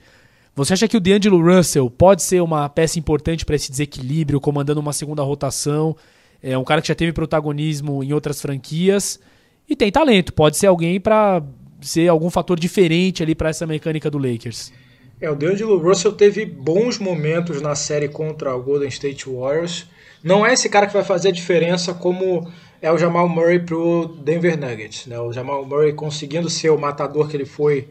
Você 0.60 0.74
acha 0.74 0.90
que 0.90 0.98
o 0.98 1.00
D'Angelo 1.00 1.42
Russell 1.42 1.90
pode 1.90 2.22
ser 2.22 2.42
uma 2.42 2.68
peça 2.68 3.00
importante 3.00 3.46
para 3.46 3.56
esse 3.56 3.72
desequilíbrio, 3.72 4.42
comandando 4.42 4.82
uma 4.82 4.92
segunda 4.92 5.24
rotação? 5.24 5.96
É 6.44 6.58
um 6.58 6.66
cara 6.66 6.82
que 6.82 6.90
já 6.90 6.96
teve 6.96 7.14
protagonismo 7.14 8.04
em 8.04 8.12
outras 8.12 8.42
franquias 8.42 9.22
e 9.70 9.74
tem 9.74 9.90
talento. 9.90 10.34
Pode 10.34 10.58
ser 10.58 10.68
alguém 10.68 11.00
para 11.00 11.42
ser 11.80 12.10
algum 12.10 12.30
fator 12.30 12.60
diferente 12.60 13.24
ali 13.24 13.34
para 13.34 13.48
essa 13.48 13.66
mecânica 13.66 14.12
do 14.12 14.18
Lakers. 14.18 14.74
É, 15.22 15.32
o 15.32 15.36
D'Angelo 15.36 15.78
Russell 15.78 16.12
teve 16.12 16.46
bons 16.46 17.00
momentos 17.00 17.62
na 17.62 17.74
série 17.74 18.10
contra 18.10 18.54
o 18.54 18.62
Golden 18.62 18.90
State 18.90 19.30
Warriors. 19.30 19.88
Não 20.22 20.46
é 20.46 20.52
esse 20.52 20.68
cara 20.68 20.88
que 20.88 20.94
vai 20.94 21.06
fazer 21.06 21.30
a 21.30 21.32
diferença 21.32 21.94
como 21.94 22.52
é 22.82 22.92
o 22.92 22.98
Jamal 22.98 23.30
Murray 23.30 23.60
pro 23.60 24.10
Denver 24.26 24.60
Nuggets. 24.60 25.06
Né? 25.06 25.18
O 25.22 25.32
Jamal 25.32 25.66
Murray 25.66 25.94
conseguindo 25.94 26.50
ser 26.50 26.70
o 26.70 26.78
matador 26.78 27.30
que 27.30 27.38
ele 27.38 27.46
foi 27.46 27.88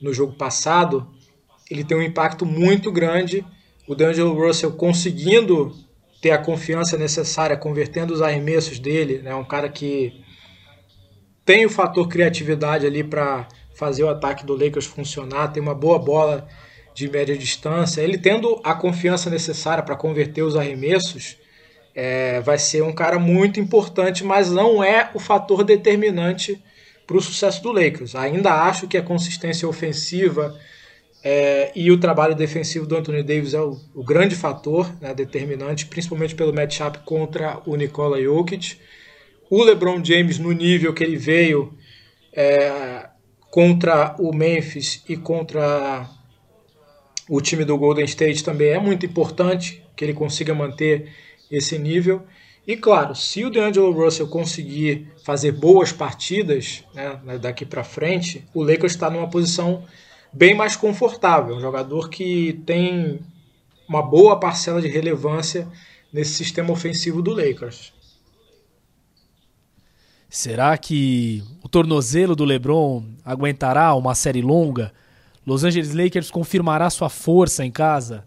no 0.00 0.14
jogo 0.14 0.34
passado, 0.34 1.04
ele 1.70 1.84
tem 1.84 1.96
um 1.96 2.02
impacto 2.02 2.46
muito 2.46 2.90
grande. 2.92 3.44
O 3.86 3.94
D'Angelo 3.94 4.34
Russell 4.34 4.72
conseguindo 4.72 5.74
ter 6.20 6.30
a 6.30 6.38
confiança 6.38 6.96
necessária, 6.96 7.56
convertendo 7.56 8.12
os 8.12 8.22
arremessos 8.22 8.78
dele, 8.78 9.18
né? 9.18 9.34
um 9.34 9.44
cara 9.44 9.68
que 9.68 10.24
tem 11.44 11.64
o 11.64 11.70
fator 11.70 12.08
criatividade 12.08 12.86
ali 12.86 13.04
para 13.04 13.46
fazer 13.74 14.02
o 14.02 14.08
ataque 14.08 14.44
do 14.44 14.54
Lakers 14.54 14.86
funcionar, 14.86 15.52
tem 15.52 15.62
uma 15.62 15.74
boa 15.74 15.98
bola 15.98 16.48
de 16.94 17.08
média 17.08 17.36
distância. 17.36 18.00
Ele 18.00 18.18
tendo 18.18 18.60
a 18.64 18.74
confiança 18.74 19.28
necessária 19.28 19.82
para 19.82 19.94
converter 19.94 20.42
os 20.42 20.56
arremessos, 20.56 21.36
é, 21.94 22.40
vai 22.40 22.58
ser 22.58 22.82
um 22.82 22.92
cara 22.92 23.18
muito 23.18 23.60
importante, 23.60 24.24
mas 24.24 24.50
não 24.50 24.82
é 24.82 25.10
o 25.14 25.18
fator 25.20 25.62
determinante 25.62 26.60
para 27.06 27.16
o 27.16 27.20
sucesso 27.20 27.62
do 27.62 27.70
Lakers. 27.70 28.14
Ainda 28.14 28.52
acho 28.52 28.88
que 28.88 28.96
a 28.96 29.02
consistência 29.02 29.68
ofensiva 29.68 30.58
é, 31.28 31.72
e 31.74 31.90
o 31.90 31.98
trabalho 31.98 32.36
defensivo 32.36 32.86
do 32.86 32.96
Anthony 32.96 33.20
Davis 33.20 33.52
é 33.52 33.60
o, 33.60 33.76
o 33.92 34.04
grande 34.04 34.36
fator 34.36 34.88
né, 35.00 35.12
determinante, 35.12 35.86
principalmente 35.86 36.36
pelo 36.36 36.54
matchup 36.54 37.00
contra 37.00 37.60
o 37.66 37.74
Nikola 37.74 38.22
Jokic. 38.22 38.76
O 39.50 39.64
LeBron 39.64 40.04
James, 40.04 40.38
no 40.38 40.52
nível 40.52 40.94
que 40.94 41.02
ele 41.02 41.16
veio 41.16 41.76
é, 42.32 43.08
contra 43.50 44.14
o 44.20 44.32
Memphis 44.32 45.02
e 45.08 45.16
contra 45.16 46.08
o 47.28 47.40
time 47.40 47.64
do 47.64 47.76
Golden 47.76 48.04
State, 48.04 48.44
também 48.44 48.68
é 48.68 48.78
muito 48.78 49.04
importante 49.04 49.82
que 49.96 50.04
ele 50.04 50.14
consiga 50.14 50.54
manter 50.54 51.10
esse 51.50 51.76
nível. 51.76 52.22
E 52.64 52.76
claro, 52.76 53.16
se 53.16 53.44
o 53.44 53.50
DeAngelo 53.50 53.90
Russell 53.90 54.28
conseguir 54.28 55.08
fazer 55.24 55.50
boas 55.50 55.90
partidas 55.90 56.84
né, 56.94 57.36
daqui 57.36 57.66
para 57.66 57.82
frente, 57.82 58.44
o 58.54 58.62
Lakers 58.62 58.92
está 58.92 59.10
numa 59.10 59.28
posição 59.28 59.82
bem 60.32 60.54
mais 60.54 60.76
confortável, 60.76 61.56
um 61.56 61.60
jogador 61.60 62.08
que 62.08 62.60
tem 62.66 63.20
uma 63.88 64.02
boa 64.02 64.38
parcela 64.38 64.80
de 64.80 64.88
relevância 64.88 65.68
nesse 66.12 66.34
sistema 66.34 66.72
ofensivo 66.72 67.22
do 67.22 67.32
Lakers. 67.32 67.92
Será 70.28 70.76
que 70.76 71.42
o 71.62 71.68
tornozelo 71.68 72.34
do 72.34 72.44
LeBron 72.44 73.04
aguentará 73.24 73.94
uma 73.94 74.14
série 74.14 74.42
longa? 74.42 74.92
Los 75.46 75.62
Angeles 75.62 75.94
Lakers 75.94 76.30
confirmará 76.30 76.90
sua 76.90 77.08
força 77.08 77.64
em 77.64 77.70
casa? 77.70 78.24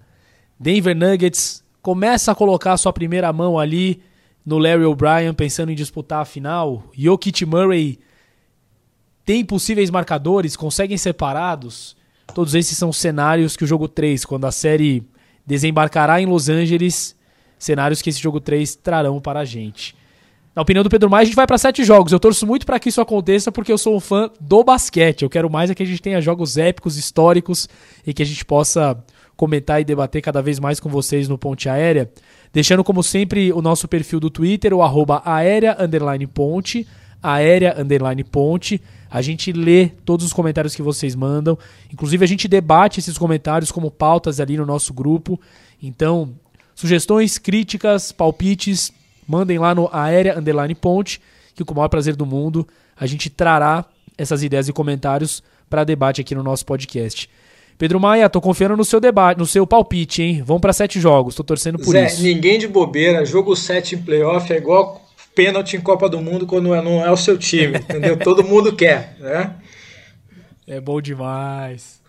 Denver 0.59 0.95
Nuggets 0.95 1.63
começa 1.81 2.31
a 2.31 2.35
colocar 2.35 2.77
sua 2.77 2.93
primeira 2.93 3.31
mão 3.33 3.59
ali 3.59 4.01
no 4.45 4.57
Larry 4.57 4.85
O'Brien 4.85 5.33
pensando 5.33 5.71
em 5.71 5.75
disputar 5.75 6.21
a 6.21 6.25
final? 6.25 6.83
Jokic 6.93 7.45
Murray 7.45 7.99
tem 9.25 9.43
possíveis 9.45 9.89
marcadores, 9.89 10.55
conseguem 10.55 10.97
separados? 10.97 11.95
Todos 12.33 12.55
esses 12.55 12.77
são 12.77 12.91
cenários 12.93 13.55
que 13.55 13.63
o 13.63 13.67
jogo 13.67 13.87
3, 13.87 14.25
quando 14.25 14.45
a 14.45 14.51
série 14.51 15.03
desembarcará 15.45 16.21
em 16.21 16.25
Los 16.25 16.49
Angeles, 16.49 17.15
cenários 17.57 18.01
que 18.01 18.09
esse 18.09 18.19
jogo 18.19 18.39
3 18.39 18.75
trarão 18.75 19.19
para 19.19 19.39
a 19.39 19.45
gente. 19.45 19.95
Na 20.55 20.63
opinião 20.63 20.83
do 20.83 20.89
Pedro 20.89 21.09
Mais, 21.09 21.21
a 21.21 21.25
gente 21.25 21.35
vai 21.35 21.47
para 21.47 21.57
sete 21.57 21.83
jogos. 21.83 22.11
Eu 22.11 22.19
torço 22.19 22.45
muito 22.45 22.65
para 22.65 22.79
que 22.79 22.89
isso 22.89 22.99
aconteça 22.99 23.51
porque 23.51 23.71
eu 23.71 23.77
sou 23.77 23.95
um 23.95 23.99
fã 23.99 24.29
do 24.41 24.63
basquete. 24.63 25.21
Eu 25.21 25.29
quero 25.29 25.49
mais 25.49 25.69
é 25.69 25.75
que 25.75 25.83
a 25.83 25.85
gente 25.85 26.01
tenha 26.01 26.19
jogos 26.19 26.57
épicos, 26.57 26.97
históricos 26.97 27.69
e 28.05 28.13
que 28.13 28.21
a 28.21 28.25
gente 28.25 28.43
possa 28.43 29.01
comentar 29.37 29.79
e 29.79 29.85
debater 29.85 30.21
cada 30.21 30.41
vez 30.41 30.59
mais 30.59 30.79
com 30.79 30.89
vocês 30.89 31.29
no 31.29 31.37
Ponte 31.37 31.69
Aérea. 31.69 32.11
Deixando, 32.51 32.83
como 32.83 33.01
sempre, 33.01 33.53
o 33.53 33.61
nosso 33.61 33.87
perfil 33.87 34.19
do 34.19 34.29
Twitter, 34.29 34.73
o 34.73 34.81
arroba 34.81 35.21
aérea 35.23 35.77
underline 35.79 36.27
ponte, 36.27 36.85
aérea 37.23 37.75
underline 37.79 38.23
ponte. 38.23 38.81
A 39.09 39.21
gente 39.21 39.51
lê 39.51 39.87
todos 40.05 40.25
os 40.25 40.33
comentários 40.33 40.75
que 40.75 40.81
vocês 40.81 41.15
mandam. 41.15 41.57
Inclusive, 41.91 42.23
a 42.23 42.27
gente 42.27 42.47
debate 42.47 42.99
esses 42.99 43.17
comentários 43.17 43.71
como 43.71 43.89
pautas 43.89 44.39
ali 44.39 44.55
no 44.55 44.65
nosso 44.65 44.93
grupo. 44.93 45.39
Então, 45.81 46.29
sugestões, 46.75 47.37
críticas, 47.37 48.11
palpites, 48.11 48.91
mandem 49.27 49.57
lá 49.57 49.73
no 49.73 49.89
Aérea 49.91 50.37
Underline 50.37 50.75
Ponte, 50.75 51.19
que 51.55 51.63
com 51.65 51.73
o 51.73 51.77
maior 51.77 51.89
prazer 51.89 52.15
do 52.15 52.25
mundo 52.25 52.67
a 52.95 53.05
gente 53.05 53.29
trará 53.29 53.85
essas 54.17 54.43
ideias 54.43 54.67
e 54.67 54.73
comentários 54.73 55.41
para 55.69 55.83
debate 55.83 56.21
aqui 56.21 56.35
no 56.35 56.43
nosso 56.43 56.65
podcast. 56.65 57.29
Pedro 57.77 57.97
Maia, 57.99 58.29
tô 58.29 58.41
confiando 58.41 58.75
no 58.75 58.83
seu 58.83 58.99
debate, 58.99 59.37
no 59.37 59.45
seu 59.45 59.65
palpite, 59.65 60.21
hein? 60.21 60.43
Vamos 60.45 60.61
para 60.61 60.73
sete 60.73 60.99
jogos, 60.99 61.33
tô 61.33 61.45
torcendo 61.45 61.79
por 61.79 61.93
Zé, 61.93 62.07
isso. 62.07 62.21
ninguém 62.21 62.59
de 62.59 62.67
bobeira, 62.67 63.25
jogo 63.25 63.55
7 63.55 63.95
em 63.95 64.01
playoff 64.01 64.51
é 64.51 64.57
igual 64.57 65.01
pênalti 65.35 65.75
em 65.75 65.81
Copa 65.81 66.09
do 66.09 66.19
Mundo 66.19 66.45
quando 66.45 66.69
não 66.81 67.05
é 67.05 67.11
o 67.11 67.17
seu 67.17 67.37
time, 67.37 67.77
entendeu? 67.79 68.17
Todo 68.17 68.43
mundo 68.43 68.75
quer, 68.75 69.15
né? 69.19 69.55
É 70.67 70.79
bom 70.79 71.01
demais. 71.01 71.99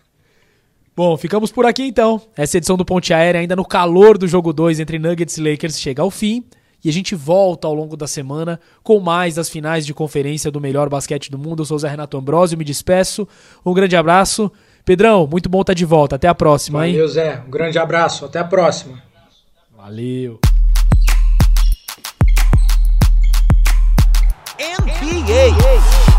Bom, 0.95 1.17
ficamos 1.17 1.51
por 1.51 1.65
aqui 1.65 1.83
então. 1.83 2.21
Essa 2.35 2.57
edição 2.57 2.77
do 2.77 2.85
Ponte 2.85 3.13
Aérea, 3.13 3.41
ainda 3.41 3.55
no 3.55 3.65
calor 3.65 4.17
do 4.17 4.27
jogo 4.27 4.51
2 4.51 4.79
entre 4.79 4.99
Nuggets 4.99 5.37
e 5.37 5.41
Lakers, 5.41 5.79
chega 5.79 6.01
ao 6.01 6.11
fim. 6.11 6.43
E 6.83 6.89
a 6.89 6.93
gente 6.93 7.15
volta 7.15 7.67
ao 7.67 7.73
longo 7.73 7.95
da 7.95 8.07
semana 8.07 8.59
com 8.83 8.99
mais 8.99 9.35
das 9.35 9.49
finais 9.49 9.85
de 9.85 9.93
conferência 9.93 10.51
do 10.51 10.59
melhor 10.59 10.89
basquete 10.89 11.29
do 11.29 11.37
mundo. 11.37 11.61
Eu 11.61 11.65
sou 11.65 11.77
o 11.77 11.79
Zé 11.79 11.87
Renato 11.87 12.17
Ambrosio, 12.17 12.57
me 12.57 12.65
despeço. 12.65 13.27
Um 13.65 13.73
grande 13.73 13.95
abraço. 13.95 14.51
Pedrão, 14.83 15.27
muito 15.27 15.47
bom 15.47 15.61
estar 15.61 15.73
de 15.73 15.85
volta. 15.85 16.15
Até 16.15 16.27
a 16.27 16.35
próxima, 16.35 16.79
Valeu, 16.79 16.89
hein? 16.89 16.95
Valeu, 16.95 17.07
Zé. 17.07 17.43
Um 17.47 17.51
grande 17.51 17.77
abraço. 17.77 18.25
Até 18.25 18.39
a 18.39 18.43
próxima. 18.43 19.01
Valeu. 19.75 20.39
NBA. 24.61 26.10